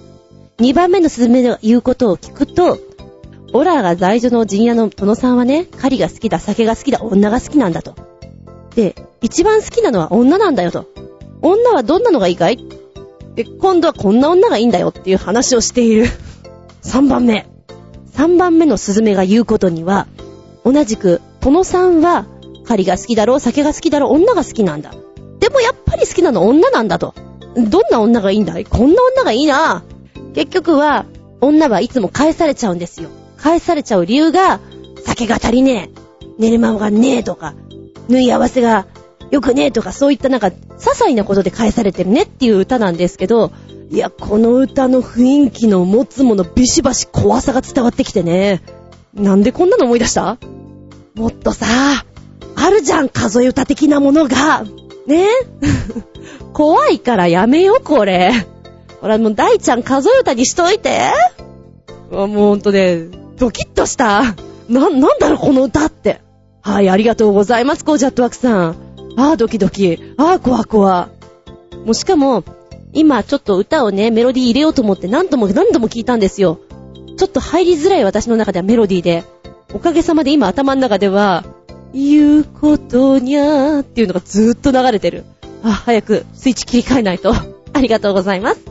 [0.60, 2.80] 2番目のスズメの言うことを聞くと、
[3.54, 7.96] オラーが在所の陣屋の殿さんはね、狩りが好きだ、酒が好きだ、女が好きなんだと。
[8.76, 10.86] で、一番好きなのは女なんだよと。
[11.42, 12.60] 女はどんなのがいいかい？
[13.36, 16.08] で、今度はこんな女がいいんだよっていう話をしている。
[16.84, 17.48] 3番目。
[18.14, 20.08] 3番目のスズメが言うことには、
[20.66, 22.26] 同じく、殿さんは、
[22.66, 24.94] 狩りが好きだろう、酒が好きだろう、女が好きなんだ。
[25.40, 27.14] でもやっぱり好きなの女なんだと。
[27.56, 28.66] どんな女がいいんだい？
[28.66, 29.84] こんな女がいいな。
[30.36, 31.06] 結局は、
[31.42, 33.10] 女はいつも返されちゃうんですよ。
[33.42, 34.60] 返されちゃう理由が、
[35.06, 36.00] 酒が足りねえ、
[36.38, 37.54] 寝る間がねえとか、
[38.08, 38.88] 縫い合わせが
[39.32, 43.52] よくねえとか、そういったなんか、些細なことで返されてるねっていう歌なんですけど、
[43.92, 48.62] いや、この歌の雰囲気の持つものビシバシ怖さが伝わってきてね。
[49.14, 50.38] なんでこんなの思い出した？
[51.16, 51.66] もっとさ、
[52.56, 54.64] あるじゃん、数え歌的なものが。
[55.08, 55.28] ね？
[56.54, 58.32] 怖いからやめよ、これ。
[59.02, 61.12] ほら、もう大ちゃん数え歌にしといて。
[62.12, 63.06] もうほんとね、
[63.40, 64.36] ドキッとした。
[64.70, 66.22] な、なんだろ、この歌って。
[66.62, 68.76] はい、ありがとうございます、コージャットワークさん。
[69.18, 70.14] あー、ドキドキ。
[70.18, 71.10] あー、怖怖。
[71.86, 72.44] もうしかも、
[72.94, 76.60] 今ちょっと歌をね、メロディー入れようと思って何度も何度も聞いたんですよ。
[77.18, 79.24] ちょっと入りづらい私の中ではメロディーで。
[79.74, 81.46] おかげさまで今頭の中では、
[81.94, 85.24] 言うことにゃーっていうのがずーっと流れてる。
[85.64, 87.34] あ、早くスイッチ切り替えないと。
[87.74, 88.62] ありがとうございます。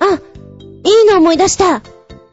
[0.00, 1.82] あ、いいの思い出した。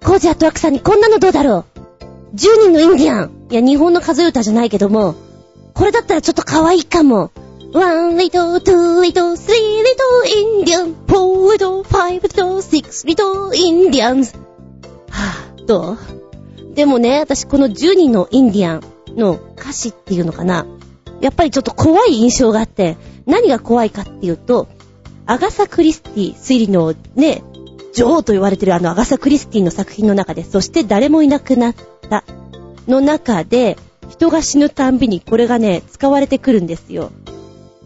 [0.06, 2.36] コージャットワクさんにこんなのどうだろう。
[2.36, 3.48] 10人のインディアン。
[3.50, 5.16] いや、日本の数え歌じゃないけども、
[5.74, 7.32] これだったらちょっと可愛いかも。
[7.74, 9.48] one little, 2 little, 3
[9.82, 14.38] little Indian, 4 little, five little, six little Indians.
[15.10, 16.76] はぁ、どう？
[16.76, 18.84] でもね、私この10人のインディアン
[19.16, 20.68] の歌詞っていうのかな。
[21.20, 24.68] やっぱりちょっと怖い印象があって、何が怖いかっていうと、
[25.26, 27.42] アガサ・クリスティ、推理のね、
[27.96, 31.76] 女王と言われてるあのアガサ・クリスティの作品の中で、そして誰もいなくなっ
[32.10, 32.24] た
[32.88, 33.78] の中で、
[34.10, 37.12] 人が死ぬたんびにこれがね、使われてくるんですよ。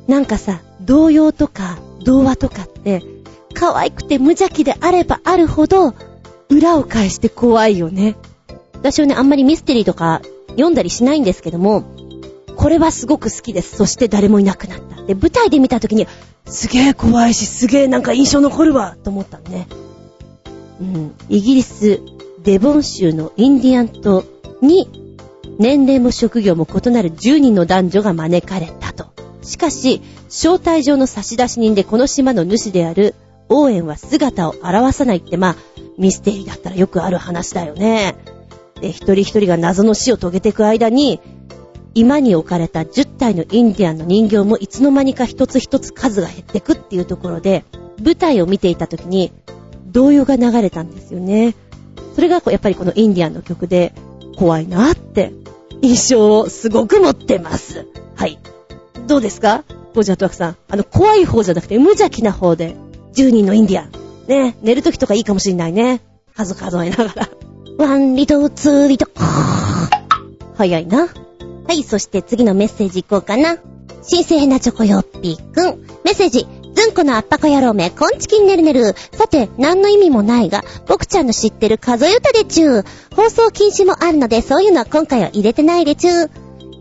[0.07, 3.03] なんかさ、童謡とか童話とかって、
[3.53, 5.93] 可愛くて無邪気であればあるほど、
[6.49, 8.15] 裏を返して怖いよね。
[8.73, 11.83] 私はね、あんまりミステリーとか読んだりしないんですけども、
[12.55, 13.77] これはすごく好きです。
[13.77, 15.03] そして誰もいなくなった。
[15.03, 16.07] で、舞台で見た時に、
[16.45, 19.67] すげえ怖いし、すげえなんか印象残るわ、と思ったのね。
[20.79, 21.99] うん、イギリス、
[22.43, 24.23] デボン州のインディアン島
[24.61, 24.87] に、
[25.57, 29.07] 年齢も職業も異なる10人の男女が招かれたと。
[29.41, 33.15] しかし、招待状の差出人でこの島の主である、
[33.49, 35.55] オーエンは姿を現さないって、まあ、
[35.97, 38.15] ミステリーだったらよくある話だよね。
[38.79, 41.19] で、一人一人が謎の死を遂げていく間に、
[41.95, 47.65] 今に置かれた10体のインディアンの人形もいつの間にか一つ一つ数が減ってくっていうところで、
[48.01, 49.33] 舞台を見ていた時に、
[49.91, 51.55] 動揺が流れたんですよね。
[52.15, 53.93] それがやっぱりこのインディアンの曲で、
[54.37, 55.33] 怖いなって、
[55.81, 57.85] 印象をすごく持ってます。
[58.15, 58.37] はい。
[59.07, 59.63] どうですか？
[59.95, 60.57] ゴジャトワクさん。
[60.69, 62.75] あの、怖い方じゃなくて無邪気な方で、
[63.15, 63.91] 10人のインディアン。
[64.27, 66.01] ね、寝る時とかいいかもしれないね。
[66.35, 67.29] 数数えながら。
[67.77, 69.07] ワンリト、ツーリト。
[70.55, 71.07] 早いな。
[71.67, 73.57] はい、そして次のメッセージいこうかな。
[74.01, 75.85] 新鮮なチョコヨッピーくん。
[76.03, 76.45] メッセージ。
[76.79, 78.95] ずんこのあっぱこ野郎め、こんちきんねるねる。
[79.11, 82.85] さて、何の意味もないが、僕ちゃんの知ってる数え歌でちゅう。
[83.13, 86.31] 放送禁止もあるので、そういうのは今回は入れてないでちゅう。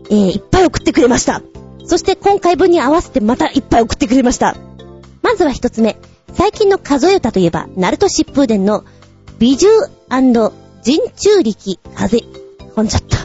[0.09, 1.41] えー、いっぱい送ってくれました。
[1.83, 4.55] そして今回分に合わせてまたいっぱい送ってくれました。
[5.21, 5.97] まずは一つ目。
[6.33, 8.85] 最近の数え歌といえば、ナルト疾風伝の
[9.37, 12.23] 美獣人中力風、
[12.73, 13.17] ほんじゃった。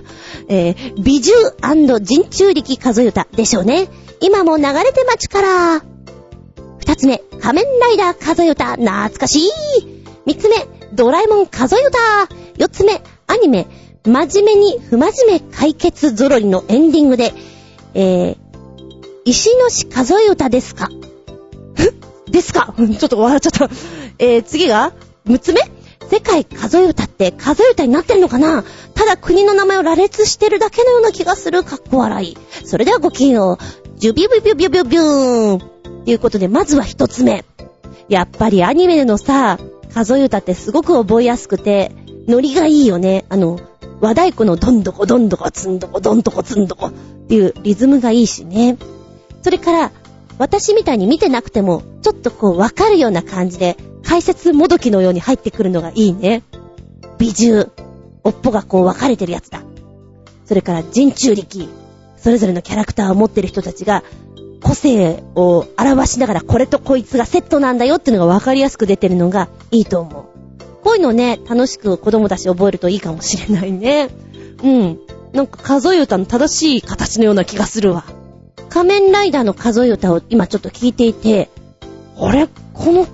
[0.48, 3.86] えー、美獣人中力数え歌でしょうね。
[4.20, 5.93] 今も流れて待ちから。
[6.86, 9.50] 二つ目、仮面ライダー数え歌、懐かしい。
[10.26, 11.98] 三つ目、ドラえもん数え歌。
[12.58, 13.66] 四つ目、アニメ、
[14.04, 17.32] 真面目に不真面目解決ぞろりのエンディングで、
[17.94, 18.36] えー、
[19.24, 20.90] 石のし数え歌ですか？
[22.30, 22.74] ですか？
[22.76, 23.70] ちょっと笑っちゃった。
[24.18, 24.92] えー、次が、
[25.24, 25.62] 六つ目
[26.10, 28.62] 世界数え歌って数え歌になってるのかな？
[28.94, 31.64] ただ国の名前を羅列してるだけのような気がする。
[31.64, 32.36] かっこ笑い。
[32.66, 33.98] それではごきげんよう。
[33.98, 35.73] ジュビュビュビュビュビューン。
[36.04, 37.44] ということで、まずは一つ目。
[38.08, 39.58] やっぱりアニメのさ、
[39.92, 41.92] 数え歌ってすごく覚えやすくて、
[42.28, 43.24] ノリがいいよね。
[43.28, 43.60] あの、
[44.00, 46.92] 和太鼓のどんどこどんどこつんどこどんどこつんどこっ
[47.28, 48.76] ていうリズムがいいしね。
[49.42, 49.92] それから、
[50.36, 56.42] 私みたいに見てなくても、ちょっとこうわかるような感じで、解説もどきのように入ってくるのがいいね。
[57.18, 57.70] 美獣。
[58.24, 59.62] おっぽがこう分かれてるやつだ。
[60.44, 61.68] それから人中力。
[62.16, 64.02] それぞれのキャラクターを持ってる人たちが、
[64.64, 70.24] 個性を表しながらこれとこいつがセットなんだよっていうのが分かりやすく出てるのがいいと思う。
[70.82, 74.08] こういうのね、楽しく子供たち覚えるといいかもしれないね。
[74.62, 74.98] うん。
[75.32, 78.04] なんか数え歌の正しい形のような気がするわ。
[78.70, 81.50] 仮面ライダーの数え歌を今ちょっと聞いていて、
[82.18, 82.48] あれ？
[82.72, 83.06] この、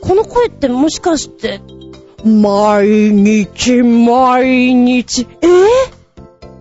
[0.00, 1.60] この声ってもしかして、
[2.24, 5.68] 毎日毎日、えぇ、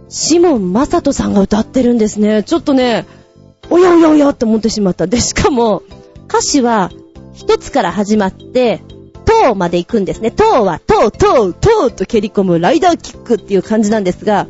[0.10, 2.44] シモン・マサトさんが歌ってるんですね。
[2.44, 3.06] ちょっとね、
[3.72, 5.08] おやおやおやって思ってしまった。
[5.08, 5.82] で、しかも、
[6.28, 6.92] 歌詞は、
[7.34, 8.82] 一つから始まって、
[9.26, 10.30] トーまで行くんですね。
[10.30, 14.46] トーは、トー、トー、トーと蹴り込むライダーキックっていう感じなんですが、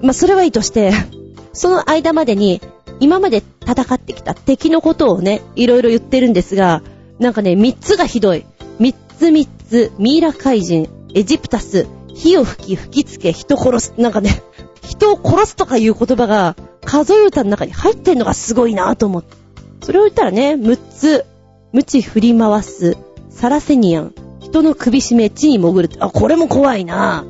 [0.00, 0.92] まあ、それはいいとして、
[1.52, 2.62] その間までに、
[3.00, 6.82] 今まで戦ってきた敵のことをね、いろいろ言ってるんですが、
[7.18, 8.46] なんかね、三つがひどい。
[8.78, 13.94] 三つ三つ、ミイラ怪人、エジプタス、火を吹き、吹きつけ、人殺す。
[13.98, 14.42] なんかね、
[14.82, 16.54] 人を殺すとかいう言葉が、
[16.86, 19.36] 数え歌の中に入ってんのがすごいなぁと思って。
[19.82, 21.26] それを言ったらね、六つ、
[21.72, 22.96] 無知振り回す、
[23.28, 27.24] サラセニアン、人の首絞め、地に潜る、あ、これも怖いな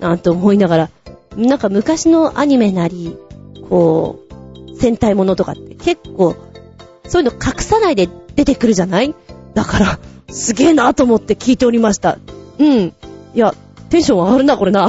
[0.00, 0.02] ぁ。
[0.02, 0.90] なんて思いながら、
[1.36, 3.16] なんか昔のアニメなり、
[3.68, 4.20] こ
[4.66, 6.34] う、戦隊ものとかって結構、
[7.06, 9.14] そういうの隠さないで出てくるじゃない？
[9.54, 9.98] だから、
[10.30, 12.18] すげえなと思って聞いておりました。
[12.58, 12.68] うん。
[12.78, 12.94] い
[13.34, 13.54] や、
[13.90, 14.88] テンション上がるな、これな。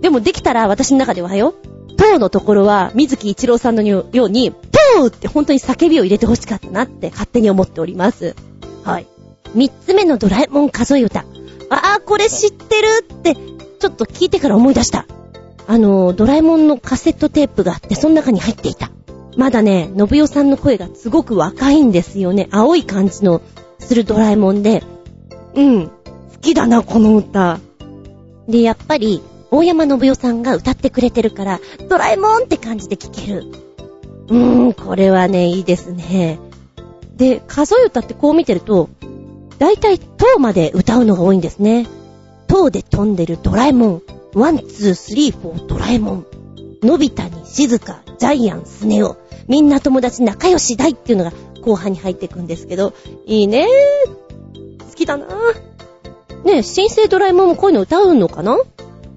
[0.00, 1.54] でもできたら私の中ではよ、
[2.00, 8.34] トーのところは、水木一郎さんのように、トーって本当に叫びを入れてほしかったなって勝手に思っております。
[8.84, 9.06] はい。
[9.54, 11.26] 三つ目のドラえもん数え歌。
[11.68, 15.04] ああ、これ知ってるって、ちょっと聞いてから思い出した。
[15.66, 18.90] あの、ドラえもんのカセットテープがあって、その中に入っていた。
[19.36, 22.48] まだね、のぶ代さんの声がすごく若いんですよね。
[22.50, 23.42] 青い感じの
[23.78, 24.82] するドラえもんで。
[25.54, 25.86] うん。
[25.88, 25.92] 好
[26.40, 27.60] きだな、この歌。
[28.48, 33.44] で、やっぱり、大山のぶ代さんが歌ってくれてるから、ドラえもんって感じで聴ける。
[34.28, 36.38] うーん、これはね、いいですね。
[37.16, 38.88] で、数え歌ってこう見てると、
[39.58, 41.86] だいたい十まで歌うのが多いんですね。
[42.46, 44.02] 十で飛んでるドラえもん。
[44.34, 46.26] one、two、three、four、ドラえもん。
[46.82, 49.16] のび太に静か、ジャイアン、スネ夫。
[49.48, 51.32] みんな友達仲良しだいっていうのが
[51.62, 52.94] 後半に入っていくんですけど、
[53.26, 53.66] いいね
[54.78, 55.26] 好きだな
[56.44, 58.56] ねえ、新生ドラえもんもこういうの歌うのかな？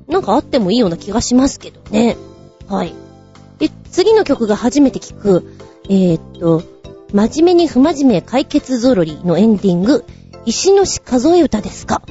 [0.07, 2.17] なんかあってもいいような気がしますけどね。
[2.67, 2.93] はい。
[3.59, 5.57] で、次の曲が初めて聞く、
[5.89, 6.63] えー、っと、
[7.13, 10.05] 真面目に不真面目解決ぞろりのエンディング、
[10.45, 12.01] 石のし数え歌ですか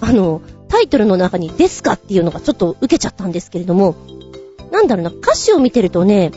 [0.00, 3.94] あの、タイトルの中にですかっていうのがちょっと受けちゃったんですけれども、
[4.70, 6.32] なんだろうな、歌詞を見てるとね、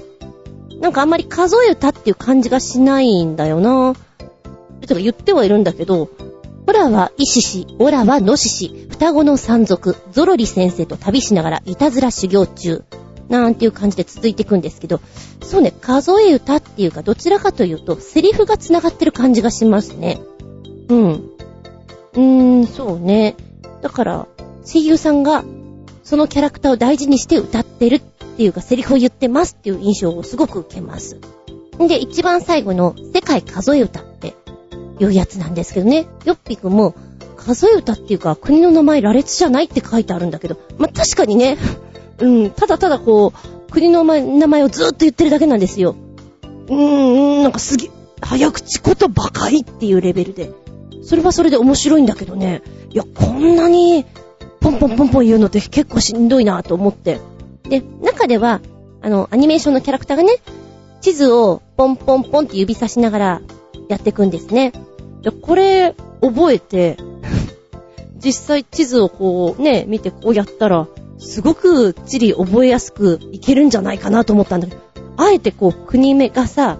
[0.80, 3.95] なんかあんまり数え歌っていう感じがしないんだよな。
[4.82, 6.10] てか言ってはいるんだけど、
[6.70, 12.84] オラはイシシ、オラはノシシ、双子の山賊、ゾロリ先生と旅しながらいたずら修行中。
[13.30, 14.99] なんていう感じで続いていくんですけど、
[15.41, 20.20] そうね、数え歌っていうか、どちらかというと、セリフが繋がってる感じがしますね。
[20.89, 21.11] うん。
[21.11, 23.36] うーん、そうね。
[23.82, 24.28] だから、
[24.65, 25.45] 声優さんが、
[26.03, 31.18] そのキャラクターを大事にして歌ってるっていうか、セリフを言ってますっていう印象をすごく受けます。
[31.80, 34.36] で、一番最後の、世界数え歌って
[35.00, 36.08] いうやつなんですけどね。
[36.26, 36.95] よっぴくんも、
[37.36, 41.58] 数え歌っていうか、国の名前羅列じゃないって書いてあるんだけど、まあ、確かにね、
[42.20, 45.95] うん、ただただこう、国の名前をずーっと言ってるだけなんですよ。
[46.68, 47.89] うーん、なんかすげ、
[48.22, 50.52] 早口言葉かいっていうレベルで。
[51.04, 52.62] それはそれで面白いんだけどね。
[52.89, 54.06] いや、こんなに、
[54.60, 57.20] ポンポンポンポン言うのって結構しんどいなと思って。
[57.70, 58.62] で、中では、
[59.02, 60.38] あの、アニメーションのキャラクターがね、
[61.02, 63.41] 地図をポンポンポンって指さしながら
[63.88, 64.73] やっていくんですね。
[65.21, 66.97] で、これ、覚えて、
[68.17, 70.88] 実際地図をこうね、見てこうやったら、
[71.19, 74.81] すごく地理覚えやすくいけるんじゃないかなと思ったんだけど、
[75.17, 76.79] あえてこう国目がさ、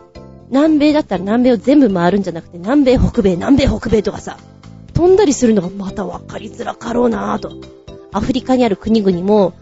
[0.50, 4.38] 南米だったら南米を全部回るんじゃなくて、南米北米、南米北米とかさ、
[4.94, 7.52] 飛んだりするのがまた分かりづらかろうなぁと。
[8.12, 9.54] アフリカにある国々も、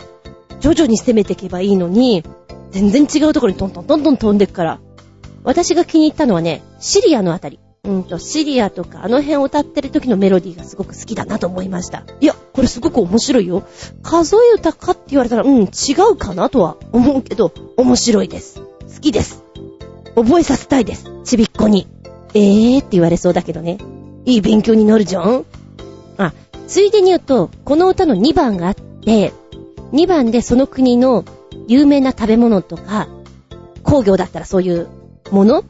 [0.60, 2.24] 徐々に攻めていけばいいのに、
[2.72, 4.80] 全然違うところにトントントントン飛んでくから。
[5.46, 7.60] 私が気に入ったのはね、シリアのあたり。
[7.84, 12.04] うんと、シリアとかあの辺を歌ってる時のメロディーがすごく好きだなと思いました。
[12.20, 13.64] いや、これすごく面白いよ。
[14.02, 15.68] 数え歌かって言われたら、うん、違
[16.12, 18.60] うかなとは思うけど、面白いです。
[18.60, 19.44] 好きです。
[20.16, 21.06] 覚えさせたいです。
[21.24, 21.88] ちびっこに。
[22.34, 23.78] えーって言われそうだけどね。
[24.26, 25.46] いい勉強になるじゃん
[26.18, 26.34] あ、
[26.68, 29.32] ついでに言うと、この歌の2番があって、
[29.94, 31.24] 2番でその国の
[31.68, 33.08] 有名な食べ物とか、
[33.84, 34.88] 工業だったらそういう
[35.32, 35.64] もの？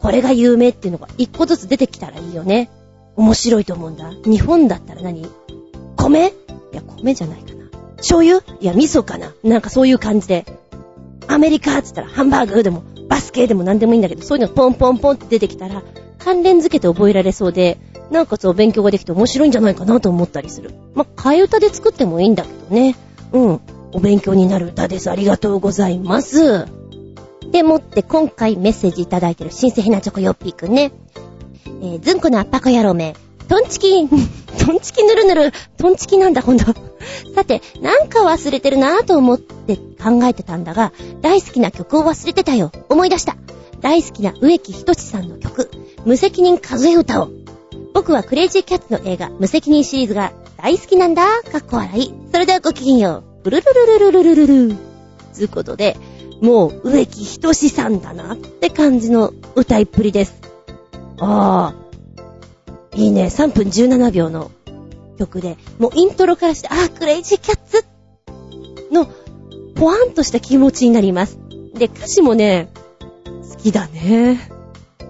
[0.00, 2.70] これが有名っていうのが一個ずつ出てきたらいいよね。
[3.16, 4.10] 面白いと思うんだ。
[4.24, 5.26] 日本だったら何？
[5.96, 6.26] 米？
[6.28, 6.32] い
[6.72, 7.64] や、米じゃないかな。
[7.96, 8.40] 醤油？
[8.60, 10.44] いや、味噌かななんかそういう感じで。
[11.26, 12.62] アメリカって言ったらハンバーグ？
[12.62, 13.46] でも、バスケ？
[13.46, 15.82] でも何でもいいんだけど、そういうのがポンポンポンって出てきたら、
[16.18, 17.78] 関連づけて覚えられそうで、
[18.10, 20.74] なおかつお勉強ができて面白いんじゃないかなと思ったりする。
[20.94, 22.96] まあ、替え歌で作ってもいいんだけどね。
[23.32, 23.60] うん。
[23.92, 25.10] お勉強になる歌です。
[25.10, 26.66] ありがとうございます。
[27.54, 30.90] でもって今回メッセージいただいてる新鮮なチョコヨッピーくんね。
[31.64, 33.14] えー、ずんこのアッパコ野郎め。
[33.46, 34.08] トンチキ、
[34.58, 36.64] トンチキぬるぬる、トンチキなんだ、ほんと。
[37.32, 42.72] さて、なんか忘れてるなぁと思って考えてたんだが、大好きな曲を忘れてたよ。
[42.88, 43.36] 思い出した。
[43.80, 45.70] 大好きな植木仁さんの曲、
[46.04, 47.28] 無責任数え歌を。
[47.92, 51.24] 僕はクレイジーキャッツの映画、無責任シリーズが大好きなんだ。
[51.52, 52.12] かっこ笑い。
[52.32, 53.44] それではごきげんよう。
[53.44, 54.76] ブルルルルルルルルル。
[55.32, 55.96] つうことで、
[56.44, 60.42] もう植木仁さんだなって感じの歌いっぷりです。
[61.18, 61.84] ああ。
[62.94, 63.24] いいね。
[63.24, 64.50] 3分17秒の
[65.18, 67.86] 曲で、もうイントロからして、ああ、クレイジーキャッツ
[68.92, 69.08] の、
[69.74, 71.38] ポワンとした気持ちになります。
[71.72, 72.68] で、歌詞もね、
[73.50, 74.38] 好きだね。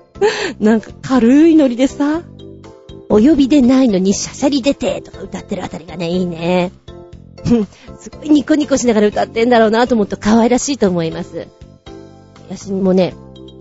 [0.61, 2.23] なんか軽いノリでさ、
[3.09, 6.71] お呼びでないのにシャシャリ出てとか歌ってるあたりがね、いいね。
[8.01, 11.47] すごいニコニコしながら歌ってんだろうなと思うと可愛らしいと思います。
[12.49, 13.15] 私もね、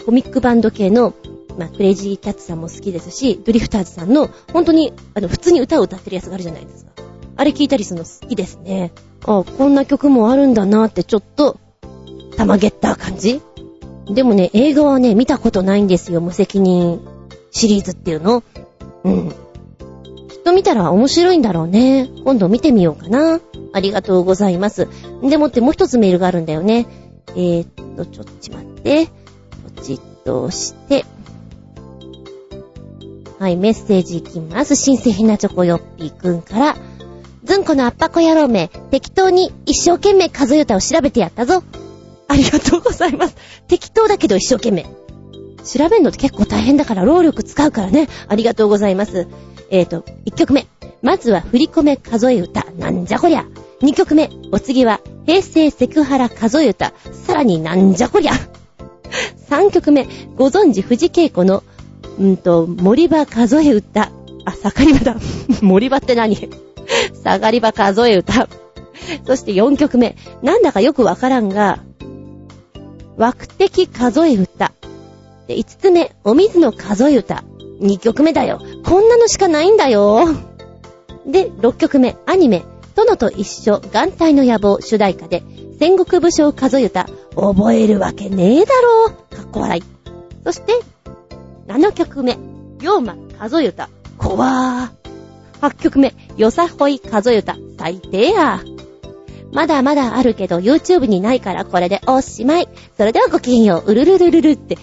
[0.05, 1.13] コミックバンド系の、
[1.57, 6.91] まあ、クレイジーキャッツさんも好きですし、ドリフターズさんの、本当に、あの、普通に歌を歌ってるやつがあるじゃないですか。
[7.35, 8.91] あれ聞いたりするの好きですね。
[9.25, 11.57] あ、こんな曲もあるんだなってちょっと、
[12.35, 13.41] たまげった感じ
[14.07, 16.19] でもね、映画はね、見たことないんですよ。
[16.19, 16.99] 無責任
[17.51, 18.43] シリーズっていうの。
[19.03, 19.29] うん。
[19.29, 22.09] きっと見たら面白いんだろうね。
[22.25, 23.39] 今度見てみようかな。
[23.73, 24.87] ありがとうございます。
[25.21, 26.87] でもってもう一つメールがあるんだよね。
[27.29, 29.07] えー、っと、ちょっと待って。
[29.75, 31.05] ポチッと押して。
[33.39, 34.75] はい、メッセージいきます。
[34.75, 36.77] 新鮮なチョコヨッピーくんから。
[37.43, 41.63] ずんこのアッパコ野郎め、適当に一生懸命数え歌を調べてやったぞ。
[42.27, 43.35] ありがとうございます。
[43.67, 44.85] 適当だけど一生懸命。
[45.63, 48.07] 調べるのって結構大変だから労力使うからね。
[48.27, 49.27] ありがとうございます。
[49.69, 50.67] えーと、1曲目。
[51.01, 52.65] まずは振り込め数え歌。
[52.77, 53.45] なんじゃこりゃ。
[53.83, 54.29] 2曲目。
[54.53, 56.93] お次は平成セクハラ数え歌。
[57.11, 58.31] さらになんじゃこりゃ。
[59.49, 60.07] 3曲目。
[60.37, 61.63] ご存知藤恵子の、
[62.21, 64.09] んと、森場数え歌。
[64.45, 65.17] あ、盛り場だ。
[65.61, 66.37] 森場って何？
[67.23, 68.47] 下がり場数え歌。
[69.27, 70.15] そして4曲目。
[70.41, 71.79] なんだかよくわからんが、
[73.17, 74.71] 枠的数え歌。
[75.47, 77.43] で、5つ目、お水の数え歌。
[77.81, 78.61] 2曲目だよ。
[78.85, 80.25] こんなのしかないんだよ。
[81.27, 82.63] で、6曲目、アニメ、
[82.95, 85.43] 殿と一緒、眼帯の野望主題歌で、
[85.79, 89.35] 戦国武将数え歌、覚えるわけねえだろう。
[89.35, 89.83] かっこ笑い。
[90.43, 90.73] そして、
[91.67, 92.37] 7曲目、
[92.79, 95.03] 龍馬数え歌、怖ー。
[95.61, 98.61] 8曲目、よさほい数え歌、最低や。
[99.53, 102.67] まだまだあるけど YouTube にないからこれでおしまい。
[102.97, 104.77] それではごきげんよう、うるるるるるって、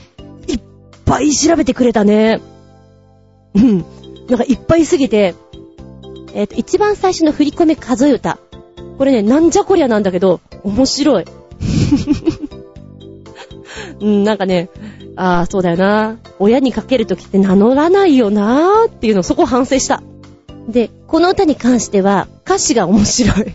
[0.47, 0.61] いっ
[1.05, 2.41] ぱい調べてくれたね。
[3.55, 3.85] うん。
[4.29, 5.35] なんかいっぱいすぎて、
[6.35, 8.39] えっ、ー、と、一番最初の振り込め数え歌。
[8.99, 11.24] これね、なんじゃこりゃなんだけど、面白い。
[14.01, 14.70] うん、なんかね、
[15.16, 16.16] ああ、そうだよな。
[16.39, 20.03] 親にかけるときって名乗らないよなーっていうのをそこ反省した。
[20.68, 23.53] で、この歌に関しては歌詞が面白い。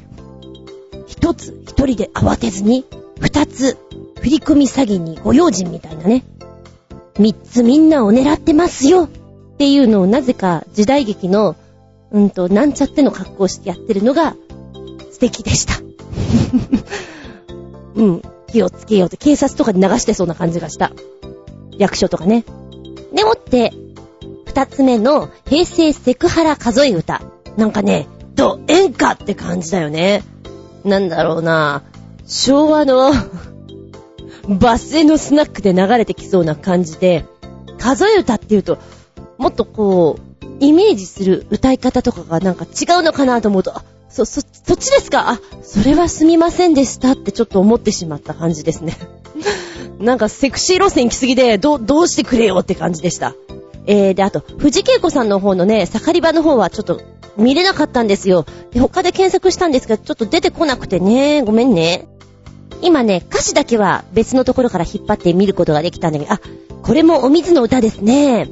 [1.07, 2.85] 一つ一人で慌てずに、
[3.19, 3.77] 二つ
[4.19, 6.23] 振り込み詐欺にご用心みたいなね。
[7.17, 9.09] 三つみんなを狙ってますよっ
[9.57, 11.55] ていうのをなぜか時代劇の、
[12.15, 14.37] うんと、なんちゃっての格好をしてやってるのが
[15.11, 15.73] 素敵でした。
[17.95, 20.93] うん、気をつけようって警察とかで流してそうな感じがした。
[21.77, 22.45] 役所とかね。
[23.13, 23.73] でもって、
[24.45, 27.21] 二つ目の平成セクハラ数え歌。
[27.57, 30.23] なんかね、ド演歌って感じだよね。
[30.85, 31.83] なんだろうな。
[32.25, 33.11] 昭和の
[34.47, 37.25] バスへのスナックで流れてきそうな感じで、
[37.77, 38.77] 数え歌って言うと、
[39.37, 45.29] もっとこう、イメージする歌い方とかがなんか違うのかなと思うと、あ、そ、そ、そっちですか？
[45.29, 48.97] あ、それはすみませんでしたってちょっと思ってしまった感じですね。
[49.99, 53.33] なんかセクシー路線来すぎで、ど、どうしてくれよって感じでした。
[53.87, 57.01] えー、で、あと、藤恵子さんの方のね、盛り場の方はちょっと
[57.37, 58.45] 見れなかったんですよ。
[58.71, 62.07] で、他で検索したんですが、ちょっと出てこなくてね、ごめんね。
[62.81, 66.41] 今ね、歌詞だけは別のところから引っ張って見ることができたんだけど、あ、
[66.81, 68.49] これもお水の歌ですね。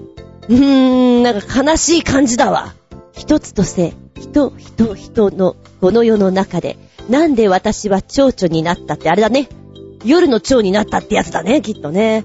[0.50, 2.74] うーん、なんか悲しい感じだわ。
[3.14, 6.78] 一つとせ、人、人、人のこの世の中で、
[7.10, 9.48] なんで私は蝶々になったってあれだね。
[10.06, 12.24] 夜の蝶になったってやつだね、きっとね。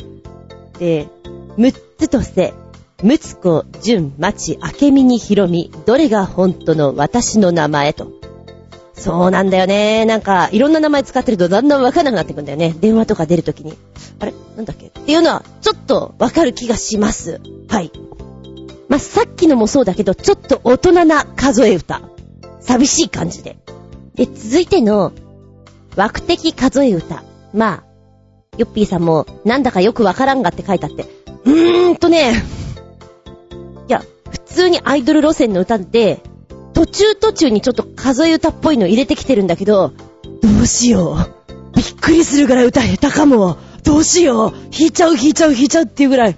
[0.78, 1.08] で、
[1.56, 2.54] 六つとせ、
[3.02, 8.10] むつこ、じゅん、まち、あけみにひろみ、どれが本当の私の名前と。
[8.94, 10.04] そうなんだよね。
[10.06, 12.74] なんか、いろんな名前使ってるとだんだんわかんなくなってくんだよね。
[12.80, 13.74] 電話とか出るときに。
[14.18, 14.34] あれ？
[14.56, 14.86] なんだっけ？
[14.86, 17.40] っていうのは、ちょっとわかる気がします。
[17.68, 17.92] はい。
[18.88, 22.02] まあ、さっきのもそうだけど、ちょっと大人な数え歌。
[22.60, 23.58] 寂しい感じで。
[24.14, 25.12] で、続いての、
[25.96, 27.22] 枠的数え歌。
[27.52, 27.84] まあ、
[28.56, 31.06] ヨッピーさんも、なんだかよくわからんがって書いてあって。
[31.44, 32.42] うーんとね、
[33.88, 36.20] いや、普通にアイドル路線の歌で、
[36.72, 39.92] 途中途中にちょっと数え歌っぽいの入れてきてるんだけど、
[40.42, 41.76] どうしよう。
[41.76, 43.56] びっくりするぐらい歌下手かも。
[43.84, 44.50] どうしよう。
[44.50, 46.36] 弾いちゃう弾いちゃう弾いちゃうっていうぐらい。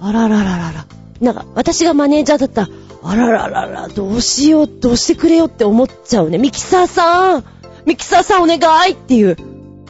[0.00, 0.86] あららららら。
[1.22, 2.68] なんか、私がマネージャーだったら、
[3.04, 6.38] あらららら、どうしよう、どうしてくれよって思っちゃうね。
[6.38, 7.44] ミキサーさん
[7.86, 8.58] ミキサーさんお願
[8.88, 9.36] いっていう。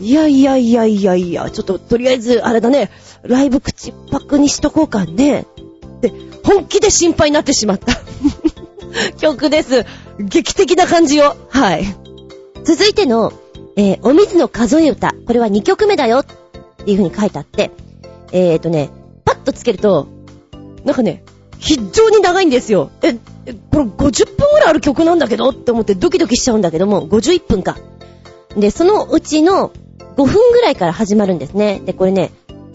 [0.00, 2.90] いやいやいやいやいや、ちょっと、とりあえず、あれだね、
[3.22, 5.46] ライブ口っぱくにしとこうかね。
[6.02, 6.12] で、
[6.44, 7.92] 本気で心配になってしまった。
[9.18, 9.86] 曲です。
[10.18, 11.36] 劇的な感じを。
[11.48, 11.84] はい。
[12.64, 13.32] 続いての、
[13.76, 15.14] えー、お水の数え歌。
[15.26, 17.70] これは2曲目だよっていう風に書いてあって、
[18.32, 18.90] えーとね、
[19.24, 20.08] パッとつけると、
[20.84, 21.24] なんかね、
[21.58, 22.90] 非常に長いんですよ。
[23.02, 23.18] え、こ
[23.74, 27.76] れ50分ぐらいある曲なんだけどって思ってドキドキしちゃうんだけども、51分か。
[28.56, 29.70] で、そのうちの
[30.16, 31.80] 5分ぐらいから始まるんですね。
[31.84, 32.32] で、これね、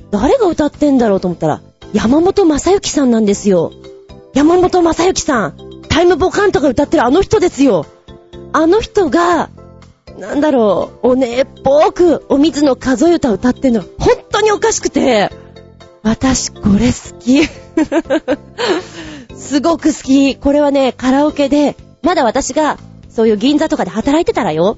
[0.10, 1.62] 誰が歌ってんだろうと思ったら、
[1.94, 3.72] 山本正幸さんなんですよ。
[4.34, 5.68] 山本正幸さん。
[5.90, 7.86] タイムボカンとか歌ってるあの人ですよ。
[8.54, 9.50] あの人が、
[10.18, 13.90] なんだろう、おねえっぽくお水の数え歌歌ってんの、本
[14.30, 15.32] 当におかしくて、
[16.04, 17.67] 私これ好き。
[19.36, 20.36] すごく好き。
[20.36, 22.78] これはね、カラオケで、まだ私が、
[23.10, 24.76] そういう銀座とかで働いてたらよ。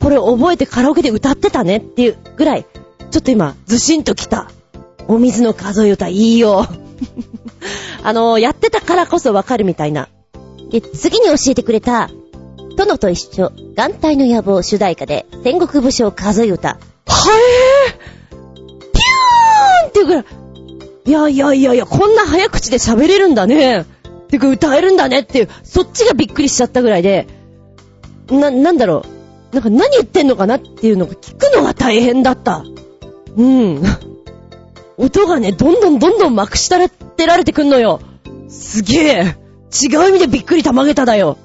[0.00, 2.66] これ覚えてカラオケで歌ってたねっていうぐらい、
[3.10, 4.50] ちょっと今、ずしんときた。
[5.08, 6.66] お水の数え歌いいよ。
[8.02, 10.08] あの、やってたからこそわかるみたいな。
[10.70, 12.10] で、次に教えてくれた、
[12.76, 16.68] 殿と一緒、眼帯の野望主題歌で、戦国武将数え歌。
[16.68, 18.20] はえー
[18.92, 20.24] ピューンっていうぐらい、
[21.06, 23.86] いやいやいやいや、こんな早口で喋れるんだね。
[24.28, 27.26] てか歌えるんだねっていう、そっちがびっくりしちゃったぐらいで、
[28.30, 29.04] な、なんだろ
[29.52, 29.54] う。
[29.54, 32.64] なんか何言ってんのかなっていうのが聞くのが大変だった。
[33.36, 33.82] うん。
[34.96, 38.00] 音がね、どんどんどんどんまくしたらってられてくんのよ。
[38.48, 39.36] すげえ。
[39.72, 41.38] 違う意味でびっくりたまげただよ。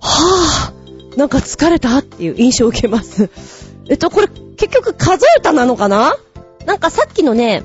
[0.00, 3.28] はぁ、なんか疲れたっていう印象を受けます。
[3.90, 6.16] えっと、これ結局数え歌なのかな？
[6.64, 7.62] なんかさっきのね、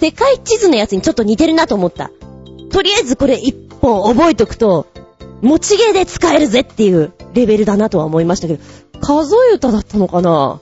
[0.00, 2.10] 世界地図のやつにちょっと似てるなと思った。
[2.70, 4.86] とりあえずこれ一本覚えとくと、
[5.42, 8.62] 持ち芸で使えるぜっていうレベルだなとは思いましたけど、
[9.00, 10.60] 数え歌だったのかな？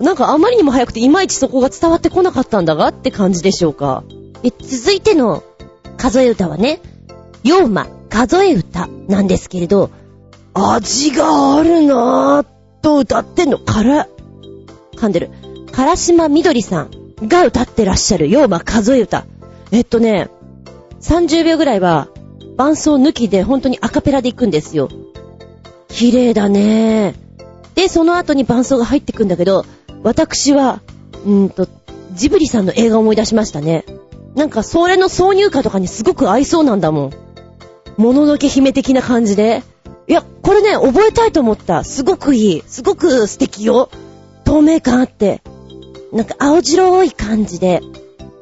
[0.00, 4.04] なんかあまりにも早くていまいちそこが伝わってこなかったんだがって感じでしょうか。
[4.42, 5.42] え、続いての
[5.96, 6.80] 数え歌はね、
[7.44, 9.90] ヨーマ、数え歌なんですけれど、
[10.54, 12.46] 味があるなぁ
[12.82, 14.08] と歌ってんのから、
[14.96, 15.30] 噛んでる。
[15.70, 16.90] からしまみどりさん
[17.26, 19.24] が歌ってらっしゃるようま数え歌。
[19.70, 20.28] えっとね、
[21.00, 22.08] 30秒ぐらいは
[22.56, 24.88] 伴奏抜きで本当にアカペラで行くんですよ。
[25.88, 27.14] 綺麗だね
[27.74, 29.64] で、その後に伴奏が入ってくんだけど、
[30.02, 30.80] 私は、
[31.24, 31.68] うんと、
[32.12, 33.84] ジブリさんの映画を思い出しましたね。
[34.34, 37.12] なんか、それの挿入歌とかにすごく合いそうなんだもん。
[37.96, 39.62] もののけ姫的な感じで。
[40.08, 41.84] いや、これね、覚えたいと思った。
[41.84, 42.62] すごくいい。
[42.66, 43.90] すごく素敵よ。
[44.44, 45.41] 透明感あって。
[46.12, 47.80] なんか青白い感じで、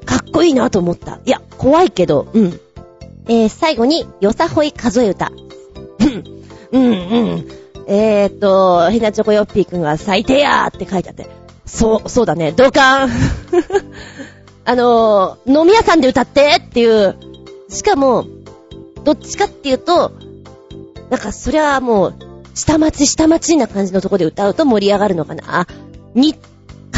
[0.04, 1.20] かっこいいなと思った。
[1.24, 2.60] いや、怖いけど、うん。
[3.28, 5.30] えー、最後に、よさほい数え歌。
[6.72, 6.84] うん、うん。
[6.84, 7.60] うん
[7.92, 11.26] えーと、ひなちょこよっぴーくんが最低やーって書いてあって。
[11.66, 12.52] そう、そうだね。
[12.52, 13.10] 同感。
[14.64, 17.16] あのー、飲み屋さんで歌ってっていう。
[17.68, 18.26] しかも、
[19.02, 20.12] どっちかっていうと、
[21.10, 22.14] なんかそれはもう、
[22.54, 25.42] 下町下町な感じのとこで歌うと盛り上がるのかな。
[25.62, 25.66] あ、
[26.14, 26.36] に、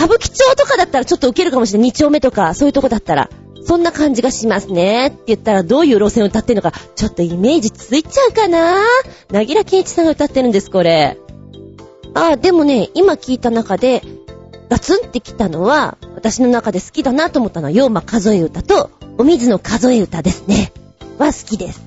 [0.03, 1.89] 歌舞伎町とかだったらちょっとウケるかもしれない。
[1.91, 3.31] 二丁目とか、そういうとこだったら。
[3.65, 5.07] そんな感じがしますね。
[5.07, 8.83] って言ったらどういう路線を歌ってるのか、ちょっとイメージついちゃうかな
[9.31, 11.19] なぎらけんいちさんが歌ってるんです、これ。
[12.15, 14.03] あ、でもね、今聞いた中で、
[14.69, 20.73] ガツンってきたのは、私の中で好きだなと思ったのは、ヨーマ数え歌と、お水の数え歌ですね。
[21.19, 21.81] は好きです。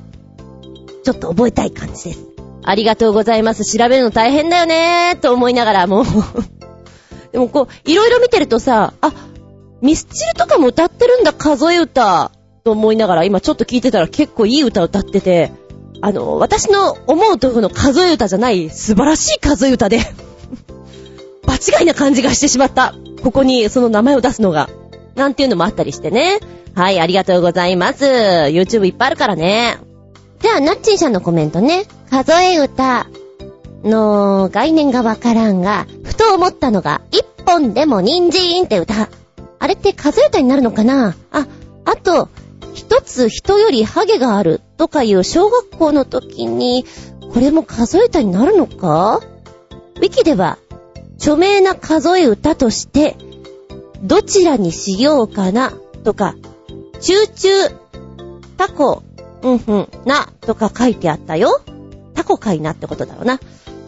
[1.04, 2.20] ちょっと覚えたい感じです。
[2.64, 3.66] ありがとうございます。
[3.66, 6.06] 調べるの大変だよねーと思いながら、もう。
[7.36, 9.14] でもこう、いろいろ見てるとさ、あ、
[9.82, 12.32] ミスチルとかも歌ってるんだ、数え歌。
[12.64, 15.52] と思いながら、今ちょっと聞いてたら結構いい歌歌ってて、
[16.00, 20.00] あの、私の思うとこの数え歌じゃない、素晴らしい数え歌で、
[21.46, 22.96] 場違いな感じがしてしまった。
[23.22, 24.70] ここにその名前を出すのが。
[25.16, 26.40] なんていうのもあったりしてね。
[26.74, 28.06] はい、ありがとうございます。
[28.06, 29.78] YouTube いっぱいあるからね。
[30.42, 31.86] じゃあ、ナッチンさんのコメントね。
[32.10, 33.08] 数え歌
[33.84, 39.10] の概念がわからんが、ふと思ったのが、一本でも人参って歌。
[39.60, 41.16] あれって数え歌になるのかな？
[41.32, 41.48] あ、
[41.86, 42.30] あと、
[42.74, 46.86] 一つ人よりハゲがあるとかいう小学校の時に、
[47.34, 49.22] これも数え歌になるのか？
[49.98, 50.58] ウィキでは、
[51.18, 53.16] 著名な数え歌として、
[54.04, 55.72] どちらにしようかな
[56.04, 56.36] とか、
[57.00, 57.76] チューチュー、
[58.58, 59.04] タコ、
[59.42, 61.62] うんふん、な、とか書いてあったよ。
[62.14, 63.40] タコかいなってことだろうな。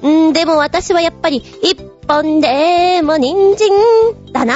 [0.06, 1.78] ん、でも私はやっぱり、一
[2.08, 3.72] 本でも人参
[4.34, 4.56] だな。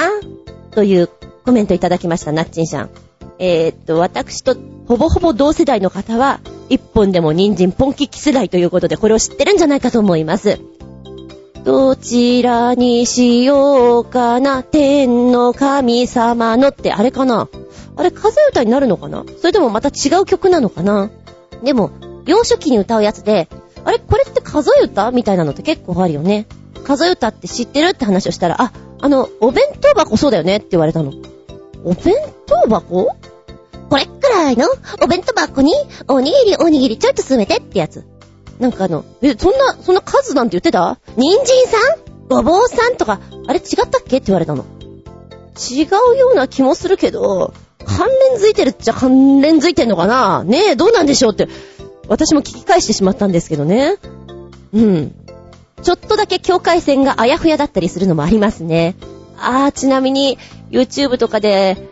[0.70, 1.08] という
[1.44, 2.90] コメントいただきました、ナッチンさん。
[3.38, 10.60] えー、っと、私とほぼほぼ同世代の方は、一本でも人参ポンキキスライということで、これを知ってるんじゃないかと思います。
[11.64, 17.48] どちらにしようかな、天の神様のって、あれかな？
[17.94, 19.24] あれ、数歌になるのかな？
[19.40, 21.10] それともまた違う曲なのかな？
[21.62, 21.90] でも、
[22.26, 23.48] 幼少期に歌うやつで、
[23.84, 25.10] あれ、これって数え歌？
[25.10, 26.46] みたいなのって結構あるよね。
[26.84, 31.12] 数え歌って知ってるって話をしたら、あ、あの、お弁当箱そうだよねって言われたの。
[31.84, 32.14] お弁
[32.46, 33.08] 当箱？
[33.90, 34.66] これくらいの？
[35.02, 35.74] お弁当箱に、
[36.08, 38.04] おにぎりおにぎりちょっと詰めてってやつ。
[38.58, 40.98] なんかあの、え、そんな、そんな数なんて言ってた？
[41.16, 42.28] 人参さん？
[42.28, 44.64] ごぼうさんとか、あれ違ったっけって言われたの。
[45.70, 45.82] 違
[46.14, 47.52] うような気もするけど、
[47.84, 50.44] 関連づいてるっちゃ関連づいてんのかな？
[50.44, 51.48] ねえ、どうなんでしょうって、
[52.08, 53.96] 私も聞き返してしまったんですけどね。
[54.72, 55.14] うん。
[55.82, 58.94] ちょっとだけ境界線があやふやだったりするのもありますね。
[59.38, 60.38] あー、ちなみに、
[60.70, 61.88] YouTube とかで、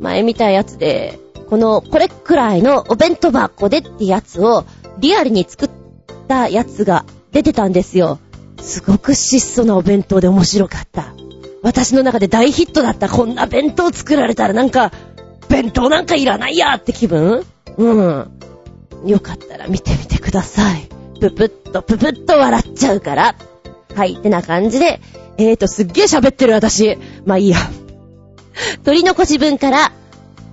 [0.00, 1.18] 前見たやつで、
[1.50, 4.64] この、これくらいのお弁当箱でってやつを、
[4.98, 5.70] リアルに作っ
[6.28, 8.18] たやつが出てたんですよ。
[8.60, 11.12] すごく質素なお弁当で面白かった。
[11.62, 13.08] 私の中で大ヒットだった。
[13.08, 14.92] こんな弁当作られたらなんか、
[15.48, 17.44] 弁当なんかいらないやって気分？
[17.76, 18.30] うん。
[19.04, 20.88] よかったら見てみてください。
[21.20, 23.34] ぷぷっとぷぷっと笑っちゃうから。
[23.94, 25.00] はい、ってな感じで、
[25.38, 26.98] えーと、すっげー喋ってる私。
[27.26, 27.58] まあいいや。
[28.84, 29.92] 取り残し分から、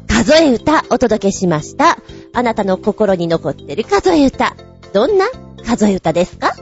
[0.07, 1.97] 数え歌お届けしました。
[2.33, 4.55] あなたの心に残ってる数え歌。
[4.93, 5.25] どんな
[5.65, 6.55] 数え歌ですか？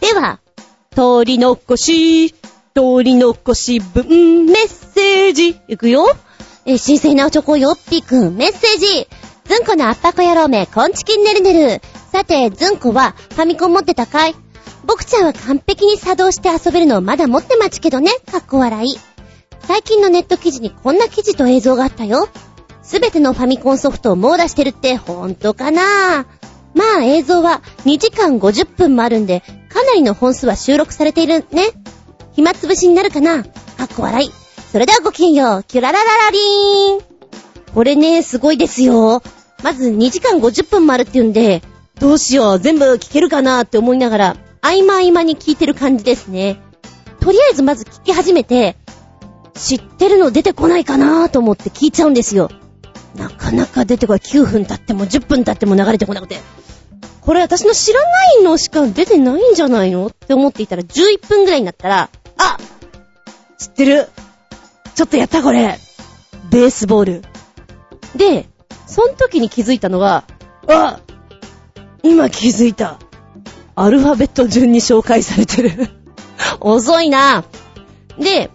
[0.00, 0.40] では、
[0.94, 2.34] 取り残し、
[2.74, 5.60] 取り残し分メッセージ。
[5.66, 6.06] いくよ。
[6.64, 9.08] え、新鮮なおチョコよっぴくん、メッセージ。
[9.44, 11.82] ずんこのあっぱこ野郎め、こんちきんねるねる。
[12.12, 14.36] さて、ずんこはファミコン持ってたかい？
[14.86, 18.98] 僕ちゃんは完璧に作動して遊べるのをまだ持ってまちけどね、かっこ笑い。
[19.62, 22.28] 最近のネット記事にこんな記事と映像があったよ。
[22.82, 26.26] すべてのファミコンソフトを網羅してるってほんとかな
[26.74, 31.68] まあ映像は2時間50分もあるんで、かなりの本数は収録されているね。
[32.32, 33.44] 暇つぶしになるかな？
[33.44, 33.50] か
[33.84, 34.30] っこ笑い。
[34.72, 37.00] それではごきげんよう、キュララララリーン。
[37.74, 39.22] これね、すごいですよ。
[39.62, 41.62] まず2時間50分もあるっていうんで、
[41.98, 43.62] どうしよう、全部聞けるかな？
[43.62, 46.60] って思いながら、合間合間に聞いてる感じですね。
[47.20, 48.76] とりあえずまず聞き始めて、
[49.54, 51.28] 知ってるの出てこないかな？
[51.28, 52.50] と思って聞いちゃうんですよ。
[53.16, 54.20] なかなか出てこない。
[54.20, 56.38] 9分経っても10分経っても流れてこなくて。
[57.20, 60.06] これ私の知らないのしか出てないんじゃないの？
[60.06, 62.08] って思っていたら11分ぐらいになったら、
[62.40, 62.58] あ
[63.58, 64.08] 知ってる
[64.94, 65.78] ちょっとやったこれ
[66.50, 67.22] ベースボール。
[68.16, 68.46] で、
[68.86, 70.24] その時に気づいたのは、
[70.66, 71.00] あ
[72.02, 72.98] 今気づいた。
[73.76, 75.88] アルファベット順に紹介されてる
[76.60, 77.44] 遅いな。
[78.18, 78.50] で、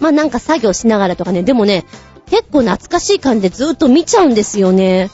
[0.00, 1.84] まあ、なんか作業しながらとかね、でもね、
[2.26, 5.10] 結構懐かしい感じでずっと見ちゃうんですよね。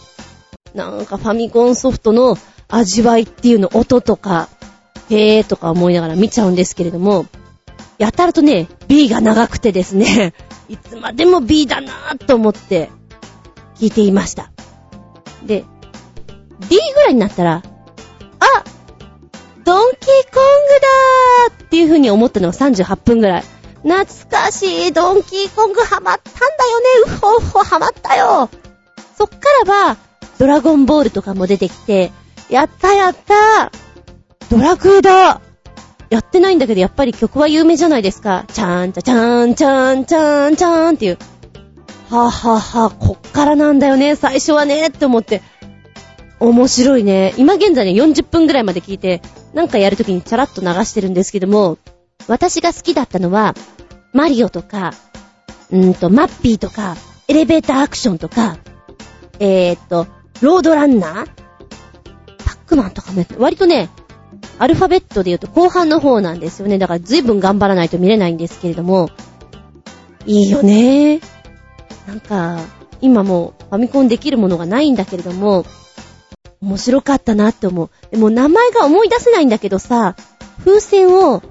[0.75, 2.37] なんかファミコンソフトの
[2.69, 4.49] 味わいっていうの、音とか、
[5.11, 7.27] へーとか思いながら見ちゃうんですけれども、
[7.99, 10.33] やたらとね、B が長くてですね、
[10.69, 12.91] いつまでも B だなぁと思って
[13.77, 14.51] 聞いていました。
[15.45, 15.65] で、
[16.69, 17.63] D ぐらいになったら、
[18.41, 18.65] あ
[19.65, 20.45] ドンキーコン
[21.51, 23.45] グだーっていう風に思ったのが38分ぐらい。
[23.83, 28.49] 懐かしい、ドンキーコングハマったんだよね、うほうほハマったよ。
[29.17, 29.37] そっか
[29.67, 29.97] らは、
[30.39, 32.13] ドラゴンボールとかも出てきて、
[32.49, 33.71] やったやった
[34.51, 35.41] ドラクエだ
[36.11, 38.45] やってないんだけど、やっぱり曲は有名じゃないですか。
[38.53, 41.19] ちゃーんちゃちゃーんちゃーんちゃーんちゃーんっていう。
[42.11, 45.43] はぁはぁはぁ、こっからなんだよね、最初はね、って思って。
[46.41, 47.35] 面白いね。
[47.37, 49.21] 今現在ね、40分ぐらいまで聞いて、
[49.53, 51.79] なんかやるときにチャラッと流してるんですけども、
[52.27, 53.55] 私が好きだったのは、
[54.13, 54.95] マリオとか、
[55.75, 56.97] んと、マッピーとか、
[57.27, 58.57] エレベーターアクションとか、
[59.41, 60.07] えーと、
[60.41, 61.27] ロードランナー？
[62.45, 63.91] パックマンとかも割とね、
[64.59, 66.79] アルファベットで言うと後半の方なんですよね。
[66.79, 69.11] だから随分頑張らないと見れないんですけれども、
[70.27, 71.21] いいよね。
[72.07, 72.59] なんか、
[73.01, 75.65] 今もファミコンできるものがないんだけれども、
[76.61, 77.91] 面白かったなって思う。
[78.11, 80.17] でも名前が思い出せないんだけどさ、
[80.65, 81.43] 風船を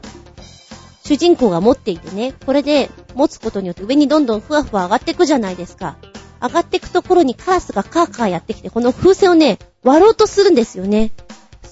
[1.04, 5.96] 主人公が持っていてね、これで持つことによって上にどんどんふわふわ上がっていくじゃないですか。
[6.42, 11.12] 上がっていくところにカースがカーカーやってきて、この風船をね、割ろうとするんですよね。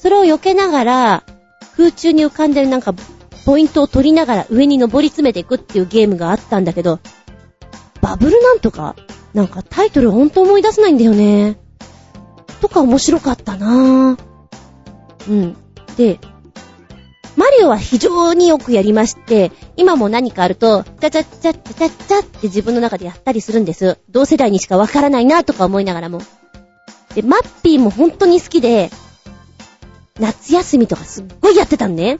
[0.05, 1.23] それを避けながら、
[1.77, 2.93] 空中に浮かんでるなんか、
[3.43, 6.99] ポイントを取りながら上に登り詰めていくっていうゲームがあったんだけど、
[8.03, 8.95] バブルなんとか
[9.33, 11.57] なんかタイトルほんと思い出せないんだよね。
[12.61, 14.19] とか面白かったなぁ。
[15.27, 15.57] うん。
[15.97, 16.19] で、
[17.35, 23.97] マリオは非常によくやりまして、今も何かあると、チャチャチャチャチャチャって自分の中でやったりするんです。
[24.11, 26.21] 同世代にしかわからないなとか思いながらも。
[27.15, 28.91] で、マッピーも本当に好きで、
[30.19, 32.19] 夏休みとかすっごいやってたんね。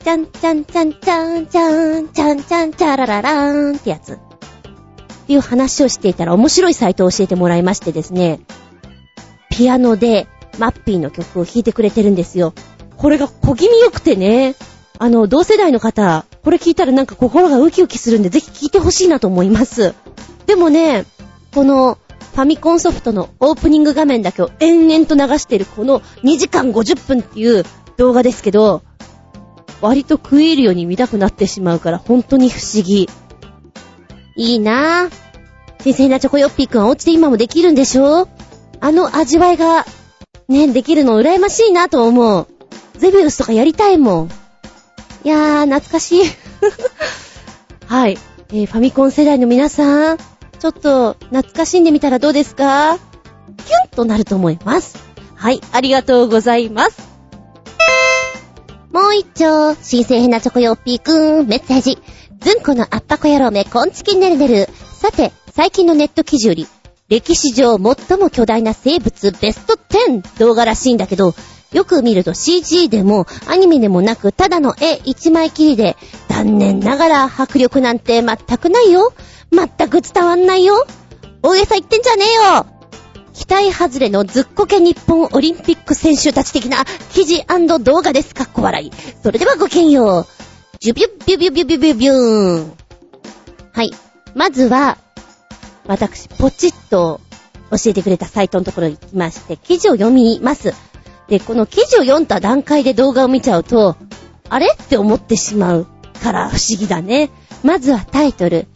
[0.00, 4.14] ちゃんちゃんちゃんちゃんちゃんちゃんちゃんちゃらららーんってやつ。
[4.14, 4.18] っ
[5.26, 8.40] ていう話をしていたら面白いサイトを教えてもらいましてですね、
[9.50, 10.26] ピアノで
[10.58, 12.52] マッピーの曲を弾いてくれてるんですよ。
[12.96, 14.56] これが小気味良くてね、
[14.98, 19.94] あの、同世代の方、これ聞いたらなんか心がウキウキするんで、ぜひ聞いてほしいなと思います。
[20.46, 21.04] でもね、
[21.54, 21.98] この、
[22.32, 27.64] ファミコンソフトのオープニング画面だけを延々と流してるこの2時間50分っていう
[27.98, 28.82] 動画ですけど、
[29.82, 33.08] 割と食えるように見たくなってしまうから本当に不思議。
[34.36, 35.22] いいなぁ。
[35.82, 38.28] 新鮮なチョコヨッピーくんはお家で今もできるんでしょ
[38.80, 39.84] あの味わいが、
[40.48, 42.46] ね、できるの羨ましいなと思う。
[42.96, 44.30] ゼビウスとかやりたいもん。
[45.24, 46.22] いやー、懐かしい。
[47.86, 48.16] はい。
[48.50, 50.18] えー、ファミコン世代の皆さん、
[50.62, 52.96] ちょっと懐かしんでみたらどうですか？
[52.96, 54.96] キュンとなると思います。
[55.34, 57.02] はい、ありがとうございます。
[58.92, 61.98] もう一丁、新鮮変なチョコヨッピーくん、メッセージ。
[62.38, 64.68] ずんこのアッパコ野郎め、こんちきねるねる。
[64.92, 66.68] さて、最近のネット記事より、
[67.08, 71.34] 歴史上最も巨大な生物ベスト10動画らしいんだけど、
[71.72, 75.96] よく見ると CG でもアニメでもなくただの絵一枚きりで
[76.28, 79.12] 残念ながら迫力なんて全くないよ。
[79.52, 80.86] 全く伝わんないよ。
[81.42, 82.66] 大げさ言ってんじゃねえよ。
[83.34, 87.44] 期待外れのずっこけ日本オリンピック選手たち的な記事
[87.80, 88.34] 動画です。
[88.34, 88.90] かっこ笑い。
[89.22, 90.26] それではごきげんよう。
[90.80, 92.72] ジュビュッビュビュビュビュビュビューン。
[93.72, 93.90] はい。
[94.34, 94.98] まずは、
[95.86, 97.20] 私、ポチッと
[97.70, 100.74] 教えてくれたサイトのところに行きまして、記事を読みます。
[101.28, 103.96] で、この記事を読んだ段階で動画を見ちゃうと、
[104.48, 104.66] あれ？
[104.80, 105.86] って思ってしまう
[106.22, 107.30] から不思議だね。
[107.64, 108.66] まずはタイトル。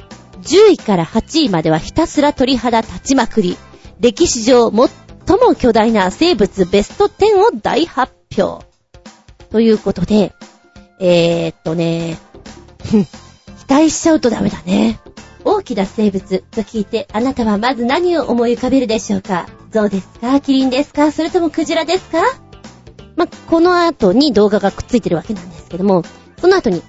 [0.47, 3.56] 10位から8位まではひたすら鳥肌立ちまくり。
[4.01, 8.64] 歴史上最も巨大な生物ベスト10を大発表。
[9.51, 10.35] ということで、
[11.01, 12.18] えー、っとね、
[12.85, 13.06] ひ
[13.68, 15.01] 待しちゃうとダメだね。
[15.44, 19.47] 大きな生物と聞いて、あなたはまず何を思い浮かべるでしょうか？
[19.73, 20.40] 象ですか？
[20.40, 21.10] キリンですか？
[21.12, 22.18] それともクジラですか？
[23.16, 26.02] まこの後に動画がくっついてるわけなんですけども、
[26.40, 26.82] その後に、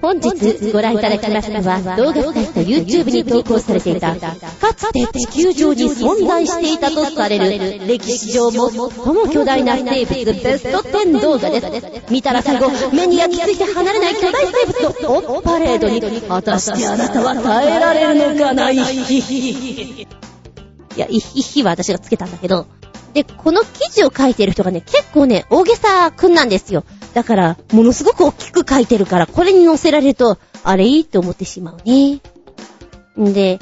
[0.00, 12.10] 本日ご覧いただきましたのは、動画サイト YouTube に投稿されていた、かつて地球上に存在していたとされる、歴史上最も巨大な生物ベスト10動画です。
[12.10, 18.76] 見たら最後、目に焼き付いて離れない巨大生物のオンパレードに、果たしてあなたは耐えられるのかない。
[18.76, 18.78] い
[21.00, 22.66] や、いひひは私がつけたんだけど、
[23.14, 26.84] で、この記事を書いている人がね、結構ね、大げさくんなんですよ。
[27.18, 32.20] だから、ものすごく大きく書いてるから、これに載せられると、あれいいって思ってしまうね。
[33.20, 33.58] んで、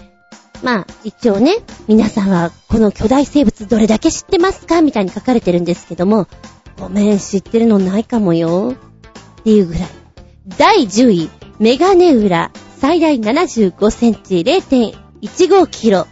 [0.62, 1.54] まあ、一応ね、
[1.88, 6.28] 皆さんはこの巨大生物どれだけ知ってますかみたいに書かれてるんですけども、
[6.78, 8.74] ごめん、知ってるのないかもよ。
[9.40, 9.82] っていうぐらい。
[10.58, 16.06] 第10位、メガネウラ、最大75センチ、0.15キロっ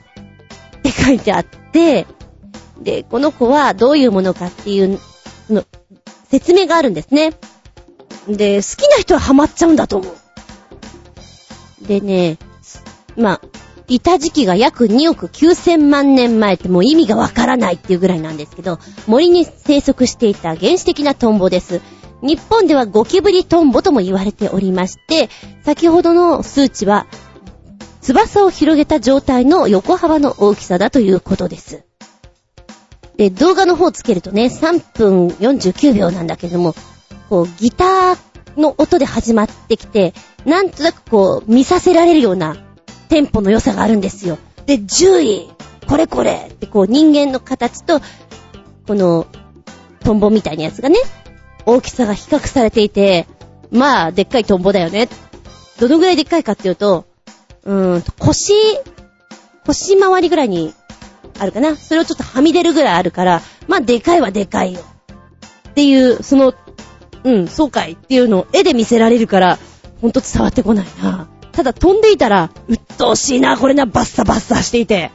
[0.81, 2.07] て書いてあって、
[2.81, 4.99] で、この子はどういうものかっていう、
[5.51, 5.63] の、
[6.35, 7.33] 説明があるんですね。
[8.27, 11.87] で、好きな人はハマっちゃうんだと思う。
[11.87, 12.39] でね、
[13.17, 13.41] まあ、
[13.87, 21.81] いた時期が約2億9000万年前ってもう意味がわからないっていうぐらいなんですけど、森に生息していた原始的なトンボです。
[22.21, 25.29] 日本ではゴキブリトンボとも言われておりまして、
[25.63, 27.07] 先ほどの数値は、
[28.01, 31.85] 翼を広げた状態の横幅の大きさだということです。
[33.17, 36.75] で、動画の方つけるとね、3分49秒なんだけども、
[37.29, 40.15] こう、ギターの音で始まってきて、
[40.45, 42.57] なんとなくこう、見させられるような
[43.09, 44.39] テンポの良さがあるんですよ。
[44.67, 45.51] で、10位、
[45.87, 48.01] これこれってこう、人間の形と、
[48.87, 49.27] この、
[50.01, 50.99] トンボみたいなやつがね、
[51.67, 53.27] 大きさが比較されていて、
[53.71, 55.09] まあ、でっかいトンボだよね。
[55.79, 57.07] どのぐらいでっかいかっていうと、
[57.65, 58.53] うーん、腰、
[59.67, 60.75] 腰回りぐらいに
[61.39, 61.77] あるかな。
[61.77, 64.81] それをちょっとはみ出るぐらいあるから、まあ、でかいはでかいよ。
[65.71, 66.55] っていう、その、
[67.25, 69.59] うん、そうかいっていうのを絵で見せられるから、
[70.01, 71.29] ほんと伝わってこないな。
[71.53, 75.11] ただ飛んでいたら、うっとうしいな、これな、バッサバッサしていて。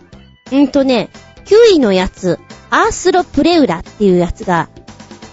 [0.52, 1.10] うんとね、
[1.46, 2.40] 9位のやつ、
[2.70, 4.70] アースロプレウラっていうやつが、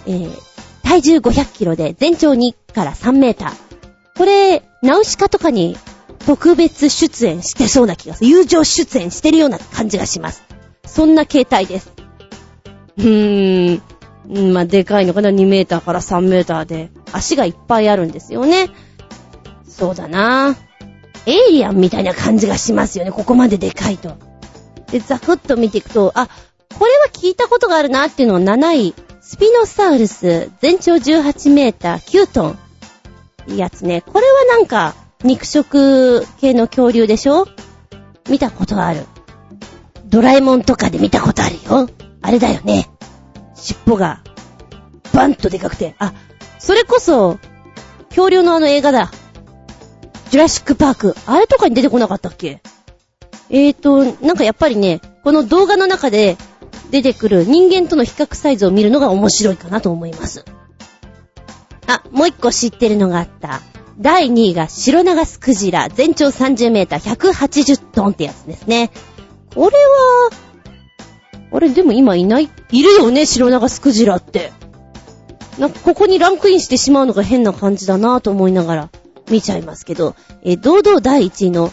[0.05, 0.31] えー、
[0.83, 3.53] 体重500キロで全長2から3メーター。
[4.17, 5.77] これ、ナウシカとかに
[6.25, 8.29] 特別出演してそうな気がする。
[8.29, 10.43] 友情出演してるような感じがします。
[10.87, 11.91] そんな形態です。
[12.97, 13.81] うー
[14.29, 14.53] ん。
[14.53, 16.89] まあ、でかいのかな ?2 メーターから3メーターで。
[17.13, 18.69] 足がいっぱいあるんですよね。
[19.67, 20.55] そうだな
[21.25, 23.11] エイリアンみたいな感じがしますよね。
[23.11, 24.15] ここまででかいと。
[24.91, 28.95] で、ザクッと見ていくと、あ、これは聞いたことがあるなっていうのが7位。
[29.21, 32.59] スピノサウルス、全長18メーター、9トン。
[33.47, 34.01] いいやつね。
[34.01, 37.45] これはなんか、肉食系の恐竜でしょ？
[38.29, 39.05] 見たことある。
[40.07, 41.89] ドラえもんとかで見たことあるよ。
[42.21, 42.89] あれだよね。
[43.55, 44.23] 尻尾が、
[45.13, 45.95] バンとでかくて。
[45.99, 46.13] あ、
[46.59, 47.39] それこそ、
[48.09, 49.11] 恐竜のあの映画だ。
[50.29, 51.15] ジュラシックパーク。
[51.25, 52.61] あれとかに出てこなかったっけ？
[53.49, 56.37] えーと、なんかやっぱりね、この動画の中で
[56.91, 60.43] 出てくる人間との比較サイズを見るのが面白いかなと思います。
[61.87, 63.61] あ、もう一個知ってるのがあった。
[63.99, 68.91] 第2位が白長スクジラ、全長30メーター、180トンってやつですね。
[69.57, 70.29] これは、
[71.51, 74.53] あれ、でも今いないいるよね、白長スクジラって。
[75.57, 78.89] なんかここにランクインしてしまうのが変な感じだなぁと思いながら
[79.31, 81.71] 見ちゃいますけど、え堂々第1位の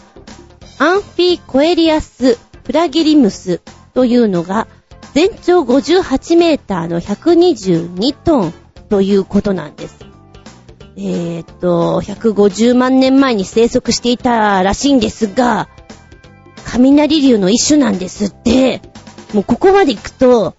[0.79, 3.61] アンフィコエリアスプラギリムス
[3.93, 4.67] というのが
[5.13, 8.53] 全長58メーターの122トン
[8.89, 9.99] ということなんです。
[10.97, 15.69] えーっと、150万年前に生息していたらしいんですが、
[16.65, 18.81] 雷竜の一種なんですって。
[19.33, 20.55] もうここまで行くと、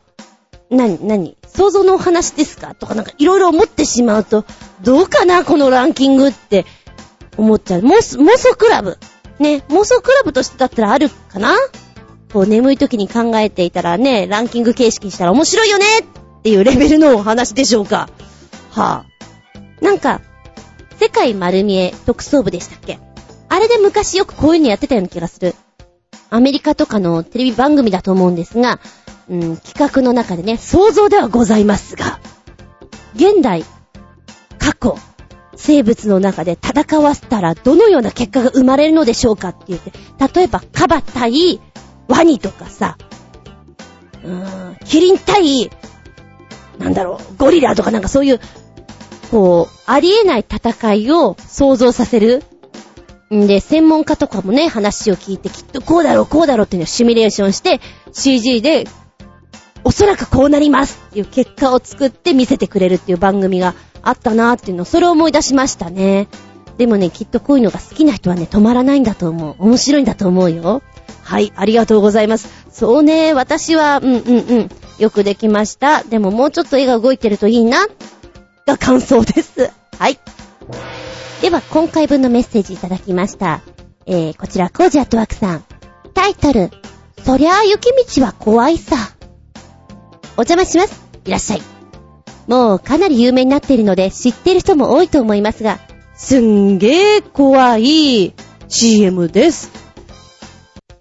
[0.70, 2.74] なに、なに、想像のお話ですか？
[2.74, 4.45] とかなんかいろいろ思ってしまうと、
[4.83, 6.66] どうかなこのランキングって
[7.37, 7.81] 思っちゃう。
[7.83, 8.99] 妄想妄想クラブ。
[9.39, 11.55] ね、妄想クラブとしてだったらあるかな？
[12.33, 18.11] こう眠い時に考えていたらね、ランキング形式にしたら面白いよねっていうレベルのお話でしょうか。
[18.73, 20.20] はぁ、なんか、
[20.99, 22.99] 世界丸見え特捜部でしたっけ？
[23.49, 25.55] あれで昔よくこういうのやってたような気がする。
[26.31, 28.81] アメリカとかのテレビ番組だと思うんですが、
[29.28, 32.20] うん、企画の中でね、想像ではございますが、
[33.15, 33.65] 現代、
[34.59, 34.98] 過去、
[35.57, 39.93] 生物の中で戦わせたらどのような結果が生まれるのでしょうかって言って、
[40.35, 41.61] 例えばカバ対
[42.09, 42.98] ワニとかさ、
[44.23, 45.70] うーん、キリン対、
[46.78, 48.40] なんだろう、ゴリラとかなんかそういう、
[49.31, 52.44] こう、ありえない戦いを想像させる
[53.35, 57.81] んで、専門家とかもね、話を聞いて、きっとこうだろう、こうだろうっていうのをシミュレーションして、
[58.12, 58.86] CG で、
[59.85, 66.28] おそらくこうなりますっていう結果を作って見せてくれるっていう番組があったなーっていうのを、それを思い出しましたね。
[66.78, 69.57] でもね、きっとこういうのが好きな人はね、止まらないんだと思う。
[69.59, 70.82] 面白いんだと思うよ。
[71.23, 72.48] はい、ありがとうございます。
[72.70, 76.05] そうね、私は、うんうんうん、よくできました。
[76.05, 77.86] でももうちょっと絵が動いてるといいな、
[78.66, 79.70] が感想です。
[79.98, 80.19] はい。
[81.43, 83.61] では、今回分のメッセージいただきました。
[84.07, 85.65] えー、こちら、コージアットワークさん。
[86.15, 86.71] タイトル、
[87.25, 88.97] そりゃあ雪道は怖いさ。
[90.39, 91.05] お邪魔します。
[91.25, 91.63] いらっしゃい。
[92.47, 95.79] もうかなり有名になっているので知ってる人も多いと思いますが、
[96.15, 98.35] すんげー怖い
[98.69, 99.71] CM です。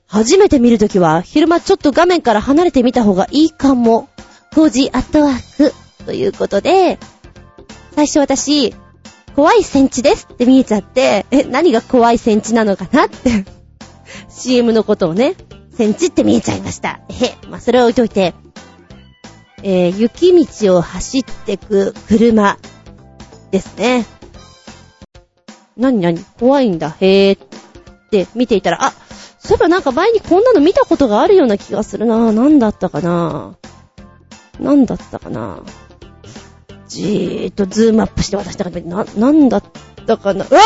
[0.08, 4.10] 初めて見るときは昼間ちょっと画面から離れてみた方がいいかも。
[4.54, 5.74] コージアットワーク
[6.06, 6.98] ということで、
[7.94, 8.74] 最初私、
[9.36, 13.46] 怖いセンチですって見えちゃって、え、何が怖いセンチなのかなって。
[14.30, 15.36] CM のことをね、
[15.76, 17.02] センチって見えちゃいました。
[17.10, 18.34] へ、まあ、それは置いといて、
[19.62, 22.58] えー、雪道を走ってく車
[23.52, 24.06] ですね。
[25.76, 26.96] なになに怖いんだ。
[27.02, 27.44] へー。
[27.44, 28.94] って見ていたら、あ、
[29.40, 32.32] そういえばなんか前にこんなの見たことがあるような気がするな。
[32.32, 33.58] 何だったかな。
[34.60, 35.62] 何だったかな。
[36.96, 39.64] じーっとズームアップして私の中で、な、なんだっ
[40.08, 40.62] たかなうわ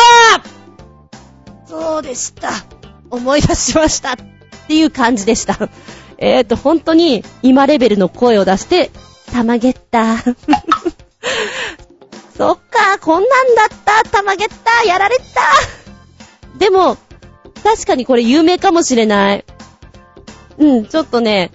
[1.66, 2.52] ーそうでした。
[3.10, 4.14] 思い出しました。
[4.14, 4.16] っ
[4.68, 5.70] ていう感じでした。
[6.20, 8.92] えーと、本当に今レベルの声を出して、
[9.34, 10.18] たまげった。
[12.38, 15.24] そっか、こんなんだった、たまげった、やられた。
[16.60, 16.98] でも、
[17.64, 19.46] 確かにこれ有名かもしれない。
[20.60, 21.52] うん、ちょっとね、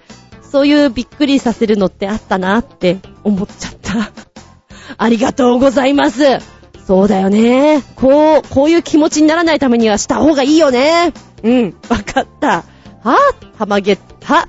[0.51, 4.24] そういうびっくりさせるのってあったなって思っちゃった。
[4.97, 6.23] ありがとうございます。
[6.85, 7.81] そうだよね。
[7.95, 11.13] こう、こういう気持ちにならないためにはした方がいいよね。
[11.43, 12.63] うん、わかった。
[13.03, 14.47] はぁ、たまげった。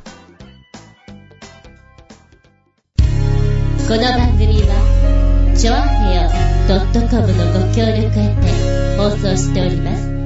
[3.88, 6.30] この番組は、ちょあへよ
[6.66, 10.16] .com のご協力へて放送しております。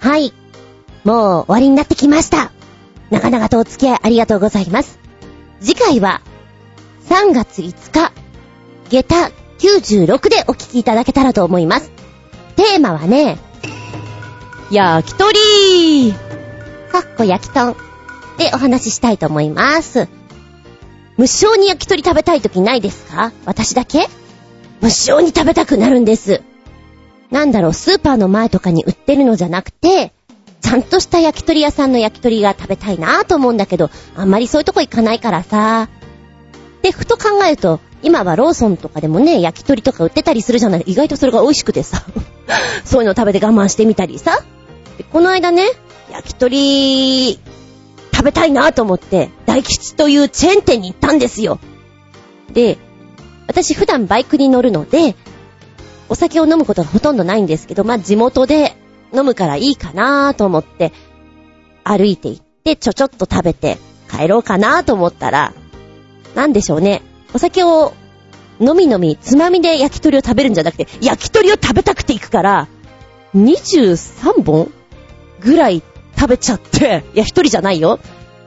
[0.00, 0.34] はい。
[1.04, 2.53] もう終わりになってきました。
[3.14, 4.98] 長々とお付き合いありがとうございます。
[5.60, 6.20] 次回は、
[7.08, 8.12] 3月5日、
[8.90, 11.92] 下駄96でお聞きいただけたらと思います。
[12.56, 13.38] テーマはね、
[14.72, 16.12] 焼き鳥
[16.90, 17.76] かっこ焼き豚
[18.36, 20.08] でお話ししたいと思います。
[21.16, 23.30] 無性に焼き鳥食べたい時ないですか？
[23.44, 24.08] 私だけ？
[24.80, 26.42] 無性に食べたくなるんです。
[27.30, 30.12] なんだろう、スーパーの前とかに売ってるのじゃなくて、
[30.64, 35.90] ちゃんとした焼き鳥屋さんの焼き鳥が食べたいなぁと思うんだけど、あんまりそういうとこ行かないからさ。
[36.80, 40.84] で、ふと考えると、今はローソンとかでもね、焼き鳥とか売ってたりするじゃない。
[40.86, 42.02] 意外とそれが美味しくてさ。
[42.82, 44.42] そういうの食べて我慢してみたりさ。
[44.96, 45.66] でこの間ね、
[46.10, 47.38] 焼き鳥、
[48.14, 51.58] 食べたいなぁと思って、大吉というチェーン店に行ったんですよ。
[52.54, 52.78] で、
[53.46, 55.14] 私普段バイクに乗るので、
[56.08, 58.78] お酒を飲むことがほとんどないんですけど、まあ、地元で
[59.14, 60.92] 飲むからいいかなと思って、
[61.84, 63.78] 歩いて行って、ちょちょっと食べて
[64.10, 65.52] 帰ろうかなと思ったら、
[66.34, 67.02] なんでしょうね。
[67.32, 67.94] お酒を
[68.60, 72.68] 飲み飲み、つまみで焼き鳥を食べるんじゃなくて、焼き鳥を食べたくて行くから、
[73.34, 74.70] 23本
[75.40, 75.82] ぐらい
[76.16, 77.98] 食べちゃって、いや、一人じゃないよ。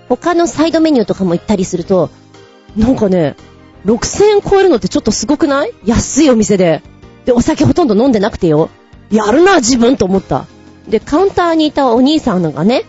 [0.10, 2.10] 他のサイドメニューとかも行ったりすると、
[2.78, 3.36] なんかね、
[3.86, 5.74] 6000円超えるのってちょっとすごくない？
[5.86, 6.82] 安いお店で。
[7.26, 8.70] で、お酒ほとんど飲んでなくてよ。
[9.12, 10.46] やるな、自分と思った。
[10.88, 12.84] で、カウンターにいたお兄さんがね、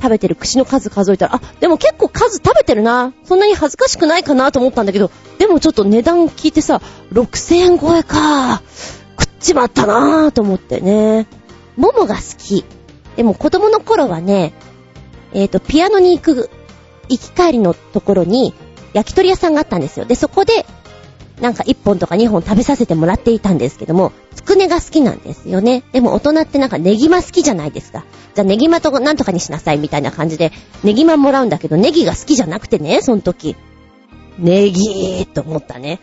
[0.00, 3.12] 食べてる串の数数えたら、あ、でも結構数食べてるな。
[3.24, 6.82] そんなに恥ずかしくないかなと思ったんだけど、でもちょっと値段聞いてさ、
[7.12, 8.62] 6000円超えか。
[9.18, 11.26] 食っちまったなぁと思ってね。
[11.76, 12.64] ももが好き。
[13.16, 14.52] でも子供の頃はね、
[15.32, 16.50] えっ、ー、と、ピアノに行く、
[17.08, 18.52] 行き帰りのところに、
[18.92, 20.04] 焼き鳥屋さんがあったんですよ。
[20.04, 20.66] で、そこで、
[21.40, 25.82] なんか1本とか2本食べさせてもらっていたんですけども、つくねが好きなんですよね。
[25.92, 28.04] でも大人ってなんかネギマ好きじゃないですか。
[28.34, 30.52] じゃあネギマとなんとかにしなさいみたいな感じで、
[30.84, 33.56] ネギマもらうんだけど、ネギが好きじゃなくてね、その時。
[34.38, 36.00] ネギーと思ったね。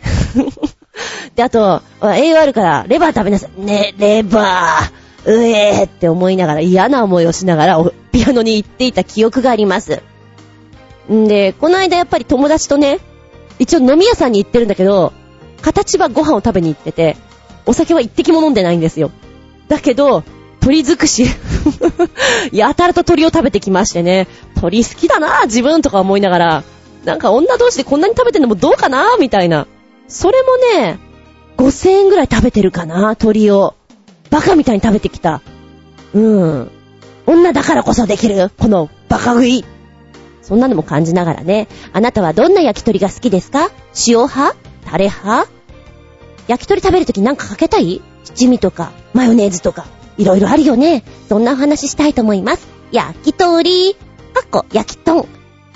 [1.34, 3.60] で、あと、栄養あるから、レバー食べなさい。
[3.60, 10.02] ね、レバー、うえーって思いながら、嫌な思いをしながら、ピアノに行っていた記憶があります。
[11.10, 12.98] んで、この間やっぱり友達とね、
[13.58, 15.12] 一応飲み屋さんに行ってるんだけど、
[15.62, 17.16] 形はご飯を食べに行ってて、
[17.64, 19.10] お酒は一滴も飲んでないんですよ。
[19.68, 20.24] だけど、
[20.60, 21.24] 鳥尽くし
[22.52, 24.28] やたらと鳥を食べてきましてね、
[24.60, 26.64] 鳥好きだな自分とか思いながら、
[27.04, 29.66] なんか女同士でこんなに食べてんのもどうかなみたいな。
[30.08, 30.98] それもね、
[31.56, 33.74] 5000円ぐらい食べてるかな、鳥を。
[34.30, 35.40] バカみたいに食べてきた。
[36.14, 36.70] うん。
[37.26, 39.64] 女だからこそできる、このバカ食い。
[40.42, 41.68] そんなのも感じながらね。
[41.92, 43.70] あなたはどんな焼き鳥が好きですか？
[44.06, 44.56] 塩派？
[44.84, 45.50] タレ派？
[46.48, 48.02] 焼き鳥食べるときなんかかけたい？
[48.24, 49.86] 七味とか、マヨネーズとか、
[50.18, 51.04] いろいろあるよね。
[51.28, 52.66] そんなお話したいと思います。
[52.92, 53.94] 焼き鳥。
[54.34, 55.26] かっこ、焼き豚。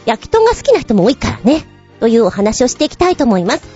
[0.04, 1.64] 焼き豚が好きな人も多いからね。
[2.00, 3.66] というお話をしていきたいと思います。